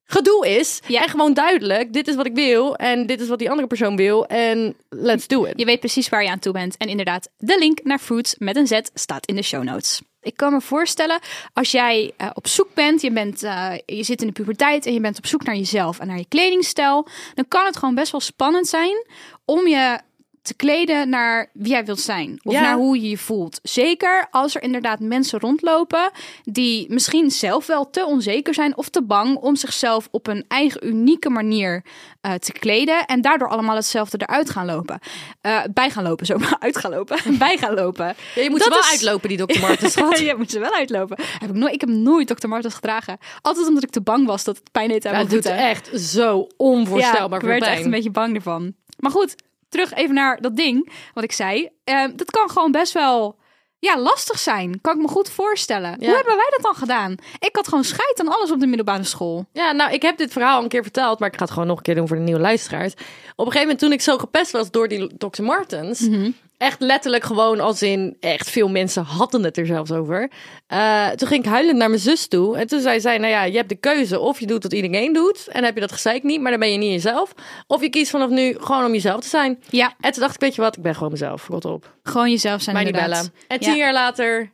gedoe 0.05 0.49
is. 0.49 0.81
Ja. 0.87 1.03
En 1.03 1.09
gewoon 1.09 1.35
duidelijk, 1.35 1.93
dit 1.93 2.09
is 2.09 2.15
wat 2.15 2.27
ik 2.27 2.35
wil 2.35 2.77
en 2.77 3.07
dit 3.07 3.21
is 3.21 3.29
wat 3.29 3.39
die 3.39 3.51
andere 3.51 3.69
persoon 3.69 3.97
wil. 3.97 4.27
En 4.27 4.77
let's 4.89 5.27
do 5.27 5.45
it. 5.45 5.53
Je 5.57 5.65
weet 5.65 5.81
precies 5.81 6.09
waar 6.09 6.23
je 6.23 6.31
aan 6.31 6.39
toe 6.39 6.53
bent. 6.53 6.77
En 6.77 6.89
inderdaad, 6.89 7.29
de 7.37 7.57
link 7.59 7.81
naar 7.83 7.99
Fruits 7.99 8.35
met 8.39 8.57
een 8.57 8.67
Z 8.67 8.81
staat 8.95 9.27
in 9.27 9.37
de 9.37 9.43
show 9.43 9.63
notes. 9.63 10.01
Ik 10.23 10.37
kan 10.37 10.53
me 10.53 10.61
voorstellen, 10.61 11.21
als 11.53 11.71
jij 11.71 12.13
eh, 12.17 12.31
op 12.35 12.47
zoek 12.47 12.75
bent, 12.75 13.01
je, 13.01 13.13
bent 13.13 13.43
eh, 13.43 13.73
je 13.87 14.03
zit 14.03 14.21
in 14.21 14.27
de 14.27 14.33
puberteit 14.33 14.87
en 14.87 14.93
je 14.93 15.01
bent 15.01 15.19
op 15.19 15.27
zoek 15.27 15.43
naar 15.43 15.57
jezelf 15.57 15.99
en 15.99 16.07
naar 16.07 16.19
je 16.19 16.29
kledingstijl, 16.29 17.07
dan 17.35 17.49
kan 17.49 17.65
het 17.65 17.77
gewoon 17.77 17.95
best 17.95 18.13
wel 18.13 18.21
spannend 18.21 18.67
zijn 18.67 19.07
om 19.45 19.67
je 19.67 20.01
te 20.43 20.55
kleden 20.55 21.09
naar 21.09 21.51
wie 21.53 21.69
jij 21.71 21.85
wilt 21.85 22.01
zijn. 22.01 22.41
Of 22.43 22.53
Ja. 22.53 22.61
naar 22.61 22.75
hoe 22.77 23.01
je 23.01 23.09
je 23.09 23.19
voelt. 23.19 23.59
Zeker 23.63 24.27
als 24.31 24.55
er 24.55 24.63
inderdaad 24.63 25.01
mensen 25.01 25.39
rondlopen 25.41 26.11
die 26.43 26.87
misschien 26.93 27.31
zelf 27.31 27.67
wel 27.67 27.91
te 27.91 28.05
onzeker 28.07 28.55
zijn 28.55 28.77
of 28.77 28.89
te 28.89 29.03
bang 29.03 29.37
om 29.37 29.57
zichzelf 29.57 30.09
op 30.11 30.27
een 30.27 30.45
eigen 30.49 30.87
unieke 30.87 31.31
manier 31.31 31.85
eh, 32.21 32.33
te 32.35 32.53
kleden. 32.53 33.05
En 33.07 33.21
daardoor 33.21 33.49
allemaal 33.49 33.75
hetzelfde 33.77 34.19
eruit 34.27 34.51
gaan 34.51 34.67
lopen. 34.67 34.99
Eh, 35.41 35.61
bij 35.75 35.91
gaan 35.91 36.03
lopen, 36.05 36.27
zo 36.27 36.39
maar 36.39 36.57
uit 36.67 36.77
gaan 36.79 36.91
lopen. 36.91 37.39
bij 37.39 37.57
gaan 37.59 37.75
lopen. 37.75 38.07
Ja, 38.35 38.43
je 38.43 38.51
moet 38.51 38.59
Dat 38.59 38.67
ze 38.69 38.75
wel 38.75 38.79
is- 38.79 38.91
uitlopen, 38.91 39.29
die 39.29 39.47
Dr. 39.47 39.61
Martens 39.61 39.95
je 40.19 40.35
moet 40.37 40.51
ze 40.51 40.59
wel 40.59 40.75
uitlopen. 40.75 41.17
Heb 41.39 41.51
ik, 41.51 41.57
nooit, 41.57 41.75
ik 41.75 41.81
heb 41.81 41.91
nooit 41.91 42.27
Dr. 42.37 42.49
Martens 42.49 42.75
gedragen. 42.75 43.19
Altijd 43.43 43.69
omdat 43.69 43.83
ik 43.83 43.91
te 43.91 44.01
bang 44.01 44.27
was 44.27 44.45
dat 44.45 44.57
het 44.57 44.73
pijn 44.73 44.89
deed 44.89 45.07
aan 45.07 45.13
Ja, 45.13 45.19
het 45.19 45.31
doet 45.31 45.45
echt 45.47 46.01
zo 46.01 46.47
onvoorstelbaar 46.57 47.29
ja, 47.31 47.37
ik 47.37 47.43
werd 47.43 47.55
er 47.55 47.59
pijn. 47.67 47.73
echt 47.77 47.85
een 47.85 47.91
beetje 47.91 48.11
bang 48.11 48.35
ervan. 48.35 48.75
Maar 48.99 49.11
goed, 49.11 49.35
terug 49.71 49.93
even 49.93 50.15
naar 50.15 50.41
dat 50.41 50.57
ding 50.57 50.93
wat 51.15 51.25
ik 51.25 51.33
zei. 51.33 51.69
Eh, 51.85 52.05
dat 52.15 52.31
kan 52.31 52.51
gewoon 52.51 52.73
best 52.73 52.93
wel 52.93 53.39
ja, 53.79 53.99
lastig 53.99 54.39
zijn. 54.39 54.81
Kan 54.81 54.95
ik 54.97 55.03
me 55.03 55.09
goed 55.09 55.31
voorstellen. 55.31 55.91
Ja. 55.91 56.07
Hoe 56.07 56.17
hebben 56.17 56.37
wij 56.37 56.49
dat 56.51 56.63
dan 56.63 56.75
gedaan? 56.75 57.15
Ik 57.39 57.57
had 57.57 57.69
gewoon 57.69 57.85
scheid 57.85 58.21
aan 58.21 58.29
alles 58.29 58.51
op 58.51 58.61
de 58.61 58.67
middelbare 58.67 59.05
school. 59.05 59.47
Ja, 59.53 59.73
nou, 59.73 59.93
ik 59.93 60.03
heb 60.03 60.17
dit 60.19 60.33
verhaal 60.33 60.57
al 60.57 60.63
een 60.63 60.69
keer 60.69 60.83
verteld, 60.83 61.19
maar 61.19 61.29
ik 61.29 61.37
ga 61.37 61.43
het 61.45 61.53
gewoon 61.53 61.69
nog 61.69 61.77
een 61.77 61.83
keer 61.83 61.95
doen 61.95 62.09
voor 62.09 62.17
de 62.17 62.23
nieuwe 62.23 62.41
luisteraars. 62.41 62.93
Op 62.93 62.99
een 63.47 63.53
gegeven 63.53 63.61
moment, 63.61 63.79
toen 63.79 63.93
ik 63.93 64.01
zo 64.01 64.19
gepest 64.19 64.51
was 64.51 64.71
door 64.71 64.89
die 64.89 65.17
Dr. 65.17 65.43
Martens, 65.43 66.01
Mhm. 66.01 66.31
Echt 66.61 66.81
letterlijk 66.81 67.25
gewoon 67.25 67.61
als 67.61 67.83
in, 67.83 68.17
echt 68.21 68.51
veel 68.51 68.69
mensen 68.69 69.03
hadden 69.05 69.43
het 69.45 69.57
er 69.57 69.67
zelfs 69.67 69.91
over. 69.93 70.31
Eh, 70.67 71.09
toen 71.09 71.29
ging 71.29 71.45
ik 71.45 71.51
huilend 71.51 71.77
naar 71.79 71.89
mijn 71.89 72.01
zus 72.01 72.29
toe 72.29 72.57
en 72.57 72.67
toen 72.67 72.81
zei 72.81 73.01
zij, 73.01 73.19
nou 73.19 73.31
ja, 73.33 73.43
je 73.43 73.57
hebt 73.57 73.69
de 73.69 73.77
keuze 73.77 74.19
of 74.19 74.41
je 74.41 74.47
doet 74.47 74.63
wat 74.63 74.73
iedereen 74.73 75.13
doet 75.13 75.49
en 75.49 75.65
heb 75.65 75.75
je 75.75 75.81
dat 75.81 75.93
gezeik 75.93 76.23
niet, 76.23 76.41
maar 76.41 76.51
dan 76.51 76.61
ben 76.61 76.73
je 76.73 76.79
niet 76.79 76.93
jezelf. 76.93 77.33
Of 77.67 77.81
je 77.81 77.89
kiest 77.91 78.11
vanaf 78.11 78.31
nu 78.31 78.57
gewoon 78.61 78.85
om 78.85 78.93
jezelf 78.93 79.21
te 79.21 79.29
zijn. 79.29 79.63
Ja, 79.71 79.95
En 80.01 80.13
toen 80.13 80.23
dacht 80.23 80.35
ik, 80.35 80.41
weet 80.41 80.55
je 80.55 80.61
wat, 80.61 80.77
ik 80.77 80.83
ben 80.83 80.95
gewoon 80.95 81.11
mezelf, 81.11 81.47
rot 81.49 81.65
op. 81.65 81.97
gewoon 82.03 82.31
jezelf 82.31 82.63
zijn 82.63 82.77
Mij 82.77 82.85
niet 82.85 82.95
bellen. 82.95 83.33
En 83.49 83.57
Ja. 83.59 83.59
tien 83.59 83.77
jaar 83.77 83.93
later, 83.93 84.53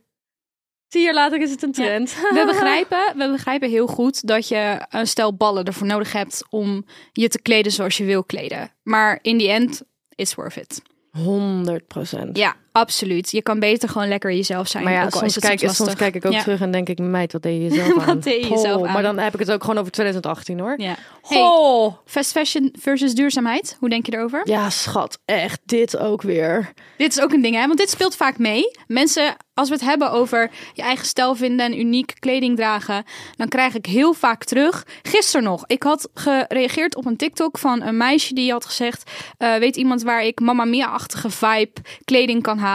tien 0.88 1.02
jaar 1.02 1.14
later 1.14 1.40
is 1.40 1.50
het 1.50 1.62
een 1.62 1.72
trend. 1.72 2.14
We 2.34 2.42
begrijpen, 2.46 3.12
we 3.26 3.30
begrijpen 3.30 3.70
heel 3.70 3.86
goed 3.86 4.26
dat 4.26 4.48
je 4.48 4.86
een 4.90 5.06
stel 5.06 5.34
ballen 5.36 5.64
ervoor 5.64 5.86
nodig 5.86 6.12
hebt 6.12 6.44
om 6.50 6.84
je 7.12 7.28
te 7.28 7.42
kleden 7.42 7.72
zoals 7.72 7.96
je 7.96 8.04
wil 8.04 8.24
kleden. 8.24 8.70
Maar 8.82 9.18
in 9.22 9.38
the 9.38 9.48
end, 9.50 9.82
it's 10.14 10.34
worth 10.34 10.56
it. 10.56 10.82
100 11.16 11.88
procent. 11.88 12.38
Ja, 12.38 12.54
absoluut. 12.76 13.30
Je 13.30 13.42
kan 13.42 13.58
beter 13.58 13.88
gewoon 13.88 14.08
lekker 14.08 14.32
jezelf 14.32 14.68
zijn. 14.68 14.84
Maar 14.84 14.92
ja, 14.92 15.04
ook 15.04 15.10
soms 15.10 15.34
het 15.34 15.44
kijk, 15.44 15.70
soms 15.70 15.94
kijk 15.94 16.14
ik 16.14 16.24
ook 16.24 16.32
Ja. 16.32 16.42
terug 16.42 16.60
en 16.60 16.70
denk 16.70 16.88
ik, 16.88 16.98
meid, 16.98 17.32
wat 17.32 17.42
deed 17.42 17.62
je 17.62 17.68
jezelf 17.68 17.98
aan? 17.98 18.06
Wat 18.06 18.22
deed 18.22 18.42
je 18.42 18.48
jezelf 18.50 18.76
Goh, 18.76 18.86
aan? 18.86 18.92
Maar 18.92 19.02
dan 19.02 19.18
heb 19.18 19.32
ik 19.34 19.40
het 19.40 19.50
ook 19.52 19.60
gewoon 19.60 19.78
over 19.78 19.92
2018 19.92 20.58
hoor. 20.60 20.74
Ja. 20.76 20.94
Hey, 21.22 21.92
fast 22.04 22.32
fashion 22.32 22.74
versus 22.78 23.14
duurzaamheid. 23.14 23.76
Hoe 23.80 23.88
denk 23.88 24.06
je 24.06 24.14
erover? 24.14 24.40
Ja, 24.44 24.70
schat, 24.70 25.18
echt 25.24 25.60
dit 25.64 25.96
ook 25.96 26.22
weer. 26.22 26.72
Dit 26.96 27.16
is 27.16 27.20
ook 27.22 27.32
een 27.32 27.42
ding, 27.42 27.54
hè? 27.54 27.66
Want 27.66 27.78
dit 27.78 27.90
speelt 27.90 28.16
vaak 28.16 28.38
mee. 28.38 28.70
Mensen, 28.86 29.36
als 29.54 29.68
we 29.68 29.74
het 29.74 29.84
hebben 29.84 30.10
over 30.10 30.50
je 30.72 30.82
eigen 30.82 31.06
stijl 31.06 31.34
vinden 31.34 31.66
en 31.66 31.78
uniek 31.78 32.14
kleding 32.18 32.56
dragen, 32.56 33.04
dan 33.36 33.48
krijg 33.48 33.74
ik 33.74 33.86
heel 33.86 34.12
vaak 34.12 34.44
terug. 34.44 34.86
Gisteren 35.02 35.44
nog, 35.46 35.64
ik 35.66 35.82
had 35.82 36.08
gereageerd 36.14 36.96
op 36.96 37.06
een 37.06 37.16
TikTok 37.16 37.58
van 37.58 37.82
een 37.82 37.96
meisje 37.96 38.34
die 38.34 38.52
had 38.52 38.64
gezegd: 38.64 39.10
eh, 39.38 39.54
Weet 39.54 39.76
iemand 39.76 40.02
waar 40.02 40.24
ik 40.24 40.40
Mamma 40.40 40.64
Mia-achtige 40.64 41.30
vibe 41.30 41.72
kleding 42.04 42.42
kan 42.42 42.58
halen? 42.58 42.65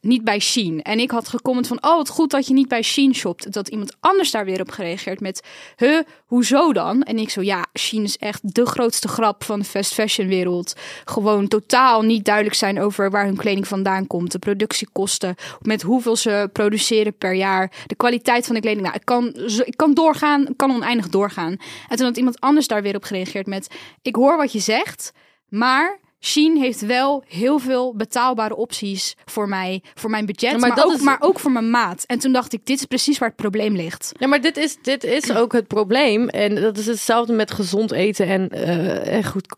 Niet 0.00 0.24
bij 0.24 0.38
Shein. 0.38 0.82
En 0.82 0.98
ik 0.98 1.10
had 1.10 1.28
gecomment 1.28 1.66
van: 1.66 1.78
Oh, 1.80 1.96
wat 1.96 2.08
goed 2.08 2.30
dat 2.30 2.46
je 2.46 2.54
niet 2.54 2.68
bij 2.68 2.82
Shein 2.82 3.14
shopt. 3.14 3.52
Dat 3.52 3.68
iemand 3.68 3.96
anders 4.00 4.30
daar 4.30 4.44
weer 4.44 4.60
op 4.60 4.70
gereageerd 4.70 5.20
met: 5.20 5.42
Huh, 5.76 6.00
hoezo 6.26 6.72
dan? 6.72 7.02
En 7.02 7.18
ik 7.18 7.30
zo: 7.30 7.42
Ja, 7.42 7.66
Shein 7.78 8.02
is 8.02 8.16
echt 8.16 8.54
de 8.54 8.66
grootste 8.66 9.08
grap 9.08 9.44
van 9.44 9.58
de 9.58 9.64
fast 9.64 9.94
fashion 9.94 10.28
wereld. 10.28 10.74
Gewoon 11.04 11.48
totaal 11.48 12.02
niet 12.02 12.24
duidelijk 12.24 12.56
zijn 12.56 12.80
over 12.80 13.10
waar 13.10 13.24
hun 13.24 13.36
kleding 13.36 13.68
vandaan 13.68 14.06
komt. 14.06 14.32
De 14.32 14.38
productiekosten, 14.38 15.34
met 15.62 15.82
hoeveel 15.82 16.16
ze 16.16 16.50
produceren 16.52 17.16
per 17.16 17.34
jaar. 17.34 17.72
De 17.86 17.94
kwaliteit 17.94 18.46
van 18.46 18.54
de 18.54 18.60
kleding. 18.60 18.82
Nou, 18.82 18.94
ik 18.94 19.04
kan, 19.04 19.34
ik 19.64 19.76
kan 19.76 19.94
doorgaan, 19.94 20.46
kan 20.56 20.70
oneindig 20.70 21.08
doorgaan. 21.08 21.56
En 21.88 21.96
toen 21.96 22.06
had 22.06 22.16
iemand 22.16 22.40
anders 22.40 22.66
daar 22.66 22.82
weer 22.82 22.96
op 22.96 23.04
gereageerd 23.04 23.46
met... 23.46 23.74
Ik 24.02 24.14
hoor 24.14 24.36
wat 24.36 24.52
je 24.52 24.60
zegt, 24.60 25.12
maar... 25.48 26.06
Shein 26.20 26.56
heeft 26.56 26.80
wel 26.86 27.24
heel 27.28 27.58
veel 27.58 27.94
betaalbare 27.96 28.56
opties 28.56 29.14
voor 29.24 29.48
mij, 29.48 29.82
voor 29.94 30.10
mijn 30.10 30.26
budget, 30.26 30.58
maar 30.60 30.84
ook, 30.84 30.92
is- 30.92 31.00
maar 31.00 31.16
ook 31.20 31.38
voor 31.38 31.50
mijn 31.52 31.70
maat. 31.70 32.04
En 32.06 32.18
toen 32.18 32.32
dacht 32.32 32.52
ik, 32.52 32.66
dit 32.66 32.78
is 32.78 32.84
precies 32.84 33.18
waar 33.18 33.28
het 33.28 33.36
probleem 33.36 33.76
ligt. 33.76 34.12
Ja, 34.18 34.26
maar 34.26 34.40
dit 34.40 34.56
is, 34.56 34.76
dit 34.82 35.04
is 35.04 35.32
ook 35.32 35.52
het 35.52 35.66
probleem. 35.66 36.28
En 36.28 36.54
dat 36.54 36.78
is 36.78 36.86
hetzelfde 36.86 37.32
met 37.32 37.50
gezond 37.50 37.92
eten 37.92 38.26
en, 38.26 38.48
eh, 38.48 39.12
en 39.16 39.24
goed, 39.24 39.54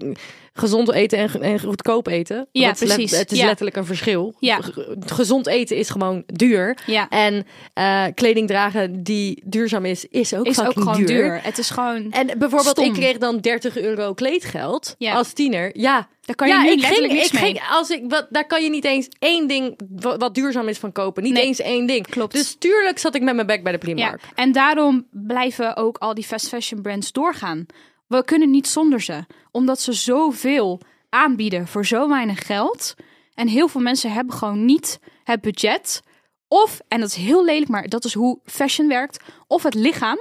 gezond 0.60 0.92
eten 0.92 1.18
en, 1.18 1.42
en 1.42 1.60
goedkoop 1.60 2.06
eten. 2.06 2.48
Ja, 2.52 2.68
Dat 2.68 2.78
precies. 2.78 3.10
het 3.18 3.32
is 3.32 3.38
Ja. 3.38 3.46
letterlijk 3.46 3.76
een 3.76 3.84
verschil. 3.84 4.34
Ja. 4.38 4.56
Ge- 4.60 4.96
Gezond 5.06 5.46
eten 5.46 5.76
is 5.76 5.90
gewoon 5.90 6.22
duur. 6.26 6.76
Ja. 6.86 7.08
En 7.08 7.46
eh, 7.74 8.04
kleding 8.14 8.48
dragen 8.48 9.02
die 9.02 9.42
duurzaam 9.46 9.84
is, 9.84 10.04
is 10.08 10.34
ook 10.34 10.46
Is 10.46 10.60
ook 10.60 10.72
gewoon 10.72 10.96
duur. 10.96 11.06
duur. 11.06 11.40
Het 11.42 11.58
is 11.58 11.70
gewoon... 11.70 12.10
En 12.12 12.26
bijvoorbeeld, 12.26 12.76
Stom. 12.78 12.84
ik 12.84 12.92
kreeg 12.92 13.18
dan 13.18 13.38
30 13.38 13.76
euro 13.78 14.14
kleedgeld 14.14 14.94
Ja. 14.98 15.12
als 15.14 15.32
tiener. 15.32 15.70
Ja, 15.78 16.08
Daar 16.20 16.36
kan 16.36 16.48
je 16.48 16.54
ja, 16.54 16.62
nu 16.62 16.70
ik 16.70 16.84
ging, 16.84 17.12
niks 17.12 17.26
ik 17.26 17.32
mee. 17.32 17.42
ging, 17.42 17.60
als 17.70 17.90
ik, 17.90 18.02
wat, 18.08 18.26
daar 18.30 18.46
kan 18.46 18.62
je 18.62 18.70
niet 18.70 18.84
eens 18.84 19.08
één 19.18 19.48
ding 19.48 19.78
wat, 19.90 20.20
wat 20.20 20.34
duurzaam 20.34 20.68
is 20.68 20.78
van 20.78 20.92
kopen. 20.92 21.22
Niet 21.22 21.32
Nee. 21.32 21.42
eens 21.44 21.60
één 21.60 21.86
ding. 21.86 22.06
Klopt. 22.06 22.32
Dus 22.32 22.56
tuurlijk 22.58 22.98
zat 22.98 23.14
ik 23.14 23.22
met 23.22 23.34
mijn 23.34 23.46
bek 23.46 23.62
bij 23.62 23.72
de 23.72 23.78
Ja, 23.78 23.84
Primark. 23.94 24.22
en 24.34 24.52
daarom 24.52 25.06
blijven 25.10 25.76
ook 25.76 25.98
al 25.98 26.14
die 26.14 26.24
fast 26.24 26.48
fashion 26.48 26.82
brands 26.82 27.12
doorgaan. 27.12 27.66
We 28.10 28.24
kunnen 28.24 28.50
niet 28.50 28.68
zonder 28.68 29.00
ze, 29.00 29.24
omdat 29.50 29.80
ze 29.80 29.92
zoveel 29.92 30.80
aanbieden 31.08 31.66
voor 31.66 31.86
zo 31.86 32.08
weinig 32.08 32.46
geld. 32.46 32.94
En 33.34 33.48
heel 33.48 33.68
veel 33.68 33.80
mensen 33.80 34.12
hebben 34.12 34.34
gewoon 34.34 34.64
niet 34.64 34.98
het 35.24 35.40
budget. 35.40 36.02
Of, 36.48 36.80
en 36.88 37.00
dat 37.00 37.08
is 37.08 37.14
heel 37.14 37.44
lelijk, 37.44 37.68
maar 37.70 37.88
dat 37.88 38.04
is 38.04 38.14
hoe 38.14 38.40
fashion 38.44 38.88
werkt. 38.88 39.24
Of 39.46 39.62
het 39.62 39.74
lichaam 39.74 40.18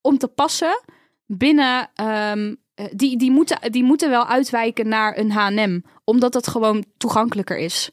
om 0.00 0.18
te 0.18 0.28
passen 0.28 0.80
binnen. 1.26 1.90
ehm, 1.94 2.54
eh, 2.74 2.86
die, 2.92 3.18
die, 3.18 3.30
moeten, 3.30 3.72
die 3.72 3.84
moeten 3.84 4.10
wel 4.10 4.26
uitwijken 4.26 4.88
naar 4.88 5.18
een 5.18 5.32
HM, 5.32 5.80
omdat 6.04 6.32
dat 6.32 6.48
gewoon 6.48 6.84
toegankelijker 6.96 7.58
is. 7.58 7.90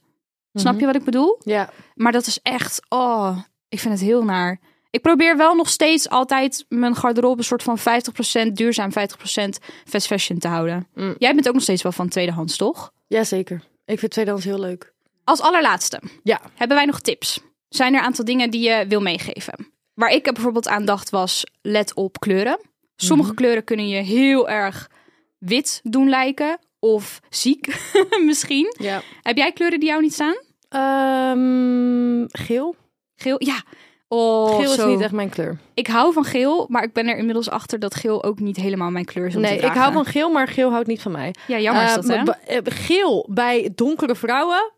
Snap 0.53 0.79
je 0.79 0.85
wat 0.85 0.95
ik 0.95 1.03
bedoel? 1.03 1.39
Ja. 1.43 1.69
Maar 1.95 2.11
dat 2.11 2.27
is 2.27 2.39
echt, 2.41 2.79
oh, 2.89 3.37
ik 3.69 3.79
vind 3.79 3.93
het 3.93 4.03
heel 4.03 4.23
naar. 4.23 4.59
Ik 4.91 5.01
probeer 5.01 5.37
wel 5.37 5.55
nog 5.55 5.69
steeds 5.69 6.09
altijd 6.09 6.65
mijn 6.69 6.95
garderobe 6.95 7.37
een 7.37 7.43
soort 7.43 7.63
van 7.63 7.77
50% 7.79 8.51
duurzaam, 8.53 8.89
50% 8.91 8.93
fast 9.85 10.07
fashion 10.07 10.39
te 10.39 10.47
houden. 10.47 10.87
Mm. 10.93 11.15
Jij 11.17 11.33
bent 11.33 11.47
ook 11.47 11.53
nog 11.53 11.63
steeds 11.63 11.81
wel 11.81 11.91
van 11.91 12.07
tweedehands, 12.09 12.57
toch? 12.57 12.91
Jazeker. 13.07 13.61
Ik 13.85 13.99
vind 13.99 14.11
tweedehands 14.11 14.45
heel 14.45 14.59
leuk. 14.59 14.93
Als 15.23 15.41
allerlaatste 15.41 16.01
Ja. 16.23 16.41
hebben 16.55 16.77
wij 16.77 16.85
nog 16.85 16.99
tips. 16.99 17.39
Zijn 17.69 17.93
er 17.93 17.99
een 17.99 18.05
aantal 18.05 18.25
dingen 18.25 18.49
die 18.49 18.69
je 18.69 18.85
wil 18.87 19.01
meegeven? 19.01 19.71
Waar 19.93 20.11
ik 20.11 20.23
bijvoorbeeld 20.33 20.67
aan 20.67 20.85
dacht 20.85 21.09
was, 21.09 21.43
let 21.61 21.93
op 21.93 22.19
kleuren. 22.19 22.59
Sommige 22.95 23.33
kleuren 23.33 23.63
kunnen 23.63 23.87
je 23.87 24.01
heel 24.01 24.49
erg 24.49 24.89
wit 25.37 25.79
doen 25.83 26.09
lijken. 26.09 26.57
Of 26.79 27.19
ziek, 27.29 27.91
misschien. 28.25 28.73
Ja. 28.79 29.01
Heb 29.21 29.37
jij 29.37 29.51
kleuren 29.51 29.79
die 29.79 29.89
jou 29.89 30.01
niet 30.01 30.13
staan? 30.13 30.35
Ehm, 30.69 32.25
geel. 32.27 32.75
Geel? 33.15 33.35
Ja. 33.45 33.63
Oh, 34.09 34.55
geel 34.59 34.71
is 34.73 34.83
niet 34.85 35.01
echt 35.01 35.11
mijn 35.11 35.29
kleur. 35.29 35.57
Ik 35.73 35.87
hou 35.87 36.13
van 36.13 36.23
geel, 36.23 36.65
maar 36.69 36.83
ik 36.83 36.93
ben 36.93 37.07
er 37.07 37.17
inmiddels 37.17 37.49
achter 37.49 37.79
dat 37.79 37.95
geel 37.95 38.23
ook 38.23 38.39
niet 38.39 38.57
helemaal 38.57 38.89
mijn 38.89 39.05
kleur 39.05 39.25
is 39.27 39.35
om 39.35 39.41
Nee, 39.41 39.59
te 39.59 39.65
ik 39.65 39.71
hou 39.71 39.93
van 39.93 40.05
geel, 40.05 40.29
maar 40.29 40.47
geel 40.47 40.71
houdt 40.71 40.87
niet 40.87 41.01
van 41.01 41.11
mij. 41.11 41.33
Ja, 41.47 41.59
jammer 41.59 41.83
is 41.83 41.89
Eh, 41.89 41.95
dat, 41.95 42.35
hè? 42.45 42.55
eh, 42.55 42.59
Geel 42.63 43.25
bij 43.29 43.71
donkere 43.75 44.15
vrouwen! 44.15 44.71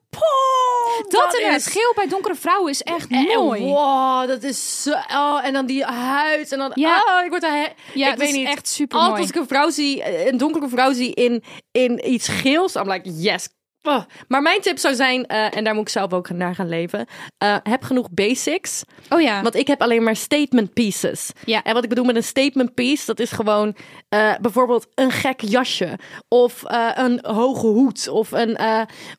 Dat 1.09 1.37
het 1.37 1.55
is- 1.55 1.65
geel 1.71 1.91
bij 1.95 2.07
donkere 2.07 2.35
vrouwen 2.35 2.71
is 2.71 2.81
echt 2.83 3.09
En- 3.11 3.23
mooi. 3.37 3.61
Wow, 3.63 4.27
dat 4.27 4.43
is 4.43 4.81
zo... 4.83 4.91
Oh, 4.91 5.39
en 5.43 5.53
dan 5.53 5.65
die 5.65 5.83
huid. 5.83 6.51
En 6.51 6.57
dan... 6.57 6.71
Ja. 6.73 7.03
Oh, 7.19 7.23
ik 7.25 7.29
word 7.29 7.43
er... 7.43 7.49
he- 7.51 7.67
Ja, 7.93 8.11
ik 8.11 8.17
weet 8.17 8.29
is 8.29 8.35
niet. 8.35 8.47
echt 8.47 8.67
super 8.67 8.97
Altijd 8.99 9.19
als 9.19 9.29
ik 9.29 9.35
een 9.35 9.47
vrouw 9.47 9.69
zie, 9.69 10.27
een 10.31 10.37
donkere 10.37 10.69
vrouw 10.69 10.93
zie 10.93 11.13
in, 11.13 11.43
in 11.71 12.11
iets 12.11 12.27
geels, 12.27 12.75
I'm 12.75 12.89
like, 12.91 13.09
yes. 13.21 13.49
Oh. 13.83 14.01
Maar 14.27 14.41
mijn 14.41 14.61
tip 14.61 14.77
zou 14.77 14.95
zijn, 14.95 15.25
eh, 15.25 15.55
en 15.55 15.63
daar 15.63 15.73
moet 15.73 15.81
ik 15.83 15.89
zelf 15.89 16.13
ook 16.13 16.29
naar 16.29 16.55
gaan 16.55 16.69
leven, 16.69 17.05
eh, 17.37 17.55
heb 17.63 17.83
genoeg 17.83 18.09
basics. 18.11 18.83
Oh 19.09 19.21
ja. 19.21 19.41
Want 19.41 19.55
ik 19.55 19.67
heb 19.67 19.81
alleen 19.81 20.03
maar 20.03 20.15
statement 20.15 20.73
pieces. 20.73 21.31
Ja. 21.45 21.63
En 21.63 21.73
wat 21.73 21.83
ik 21.83 21.89
bedoel 21.89 22.05
met 22.05 22.15
een 22.15 22.23
statement 22.23 22.73
piece, 22.73 23.05
dat 23.05 23.19
is 23.19 23.31
gewoon 23.31 23.75
eh, 24.09 24.33
bijvoorbeeld 24.41 24.87
een 24.95 25.11
gek 25.11 25.41
jasje. 25.41 25.97
Of 26.27 26.63
een 26.93 27.19
hoge 27.21 27.67
hoed. 27.67 28.07
Of 28.07 28.31
een, 28.31 28.57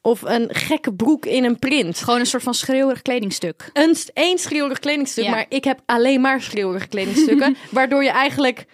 of 0.03 0.23
een 0.23 0.49
gekke 0.53 0.95
broek 0.95 1.27
in 1.27 1.45
een 1.45 1.59
print. 1.59 1.99
Gewoon 1.99 2.21
een 2.21 2.27
soort 2.27 2.43
van 2.43 2.55
schreeuwerig 2.55 3.03
kledingstuk. 3.03 3.71
Een, 3.73 3.97
één 4.13 4.39
schreeuwerig 4.39 4.79
kledingstuk, 4.79 5.25
Ja. 5.25 5.31
maar 5.31 5.47
ik 5.49 5.65
heb 5.65 5.81
alleen 5.87 6.21
maar 6.21 6.41
schreeuwerige 6.43 6.89
kledingstukken. 6.89 7.57
waardoor 7.71 8.03
je 8.03 8.11
eigenlijk... 8.11 8.67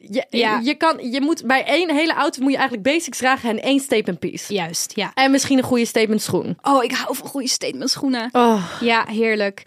Je, 0.00 0.26
Ja. 0.30 0.58
je, 0.58 0.74
kan, 0.74 1.10
je 1.10 1.20
moet 1.20 1.46
bij 1.46 1.64
één 1.64 1.90
hele 1.94 2.14
outfit 2.14 2.42
moet 2.42 2.52
je 2.52 2.58
eigenlijk 2.58 2.88
basics 2.88 3.18
dragen 3.18 3.50
en 3.50 3.62
één 3.62 3.80
statement 3.80 4.18
piece. 4.18 4.54
Juist, 4.54 4.92
ja. 4.94 5.10
En 5.14 5.30
misschien 5.30 5.58
een 5.58 5.64
goede 5.64 5.84
statement 5.84 6.22
schoen. 6.22 6.58
Oh, 6.62 6.84
ik 6.84 6.92
hou 6.92 7.16
van 7.16 7.28
goede 7.28 7.48
statement 7.48 7.90
schoenen. 7.90 8.28
Oh. 8.32 8.72
Ja, 8.80 9.04
heerlijk. 9.06 9.62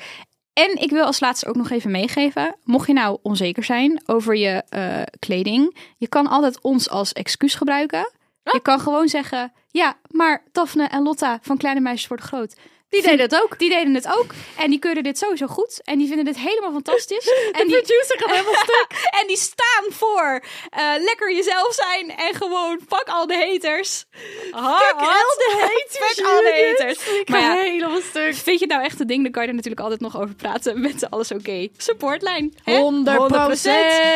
En 0.53 0.81
ik 0.81 0.89
wil 0.89 1.03
als 1.05 1.19
laatste 1.19 1.47
ook 1.47 1.55
nog 1.55 1.69
even 1.69 1.91
meegeven. 1.91 2.55
Mocht 2.63 2.87
je 2.87 2.93
nou 2.93 3.17
onzeker 3.21 3.63
zijn 3.63 4.01
over 4.05 4.35
je 4.35 4.63
eh, 4.69 5.01
kleding, 5.19 5.77
je 5.97 6.07
kan 6.07 6.27
altijd 6.27 6.61
ons 6.61 6.89
als 6.89 7.13
excuus 7.13 7.55
gebruiken. 7.55 8.11
Je 8.43 8.59
kan 8.61 8.79
gewoon 8.79 9.07
zeggen: 9.07 9.53
Ja, 9.67 9.97
maar 10.09 10.43
Daphne 10.51 10.83
en 10.87 11.03
Lotta 11.03 11.39
van 11.41 11.57
Kleine 11.57 11.79
Meisjes 11.79 12.07
Worden 12.07 12.25
Groot. 12.25 12.55
Die 12.91 13.01
deden 13.01 13.19
het 13.19 13.41
ook. 13.41 13.59
Die 13.59 13.69
deden 13.69 13.93
het 13.93 14.07
ook. 14.07 14.33
En 14.57 14.69
die 14.69 14.79
keuren 14.79 15.03
dit 15.03 15.17
sowieso 15.17 15.47
goed. 15.47 15.81
En 15.83 15.97
die 15.97 16.07
vinden 16.07 16.25
dit 16.25 16.37
helemaal 16.37 16.71
fantastisch. 16.71 17.25
En 17.59 17.67
die, 17.67 17.75
producer 17.75 18.15
gaat 18.19 18.29
helemaal 18.29 18.53
stuk. 18.69 18.87
en 19.21 19.27
die 19.27 19.37
staan 19.37 19.85
voor 19.89 20.43
eh, 20.69 20.83
lekker 20.99 21.33
jezelf 21.33 21.73
zijn. 21.73 22.09
En 22.17 22.35
gewoon 22.35 22.79
fuck 22.87 23.03
al 23.07 23.27
de 23.27 23.33
haters. 23.51 24.05
Fuck 24.51 24.53
al 24.97 25.35
de 25.43 25.57
haters, 25.59 26.15
Fuck 26.15 26.25
al 26.25 26.39
de 26.41 26.75
haters. 26.77 27.07
Ik 27.19 27.29
Maar 27.29 27.41
ga 27.41 27.53
ja, 27.53 27.61
helemaal 27.61 28.01
stuk. 28.01 28.35
Vind 28.35 28.59
je 28.59 28.65
het 28.65 28.69
nou 28.69 28.83
echt 28.83 28.99
een 28.99 29.07
ding, 29.07 29.23
dan 29.23 29.31
kan 29.31 29.41
je 29.41 29.47
er 29.47 29.55
natuurlijk 29.55 29.81
altijd 29.81 30.01
nog 30.01 30.21
over 30.21 30.35
praten 30.35 30.81
met 30.81 30.99
de 30.99 31.09
Alles 31.09 31.31
Oké 31.31 31.67
supportlijn. 31.77 32.53
hè? 32.63 32.77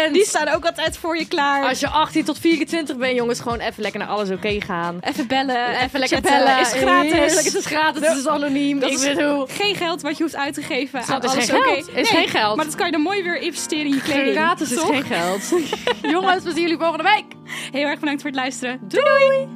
100%. 0.10 0.12
Die 0.12 0.26
staan 0.26 0.48
ook 0.48 0.66
altijd 0.66 0.98
voor 0.98 1.18
je 1.18 1.28
klaar. 1.28 1.68
Als 1.68 1.80
je 1.80 1.88
18 1.90 2.24
tot 2.26 2.40
24 2.40 2.98
bent, 2.98 3.16
jongens, 3.16 3.40
gewoon 3.40 3.60
even 3.60 3.82
lekker 3.82 4.00
naar 4.00 4.10
alles 4.10 4.30
oké 4.30 4.62
gaan. 4.62 4.98
Even 5.02 5.28
bellen, 5.28 5.80
Even 5.82 6.00
lekker 6.00 6.22
bellen. 6.22 6.60
Is 6.60 6.72
gratis. 6.72 7.12
Heerlijk, 7.12 7.46
het 7.46 7.56
is 7.56 7.66
gratis, 7.66 8.08
het 8.08 8.18
is 8.18 8.28
anoniem. 8.28 8.64
Dat 8.74 8.90
ik 8.92 8.98
is 8.98 9.04
geen 9.48 9.76
geld 9.76 10.02
wat 10.02 10.18
je 10.18 10.24
hoeft 10.24 10.36
uit 10.36 10.54
te 10.54 10.62
geven 10.62 11.00
aan 11.00 11.22
Dat 11.22 11.24
is 11.24 11.32
Alles 11.32 11.50
geen 11.50 11.60
Oké. 11.60 11.70
geld. 11.70 11.96
Is 11.96 12.10
geen 12.10 12.28
geld. 12.28 12.56
Maar 12.56 12.66
dat 12.66 12.76
kan 12.76 12.86
je 12.86 12.92
dan 12.92 13.02
mooi 13.02 13.24
weer 13.24 13.38
investeren 13.38 13.86
in 13.86 13.94
je 13.94 14.02
kleding. 14.02 14.36
Gratis 14.36 14.72
is 14.72 14.82
geen 14.82 15.04
geld. 15.04 15.54
jongens, 16.14 16.44
we 16.44 16.52
zien 16.52 16.62
jullie 16.62 16.78
volgende 16.78 17.04
week. 17.04 17.26
Heel 17.72 17.86
erg 17.88 18.00
bedankt 18.00 18.22
voor 18.22 18.30
het 18.30 18.40
luisteren. 18.40 18.80
doei. 18.88 19.48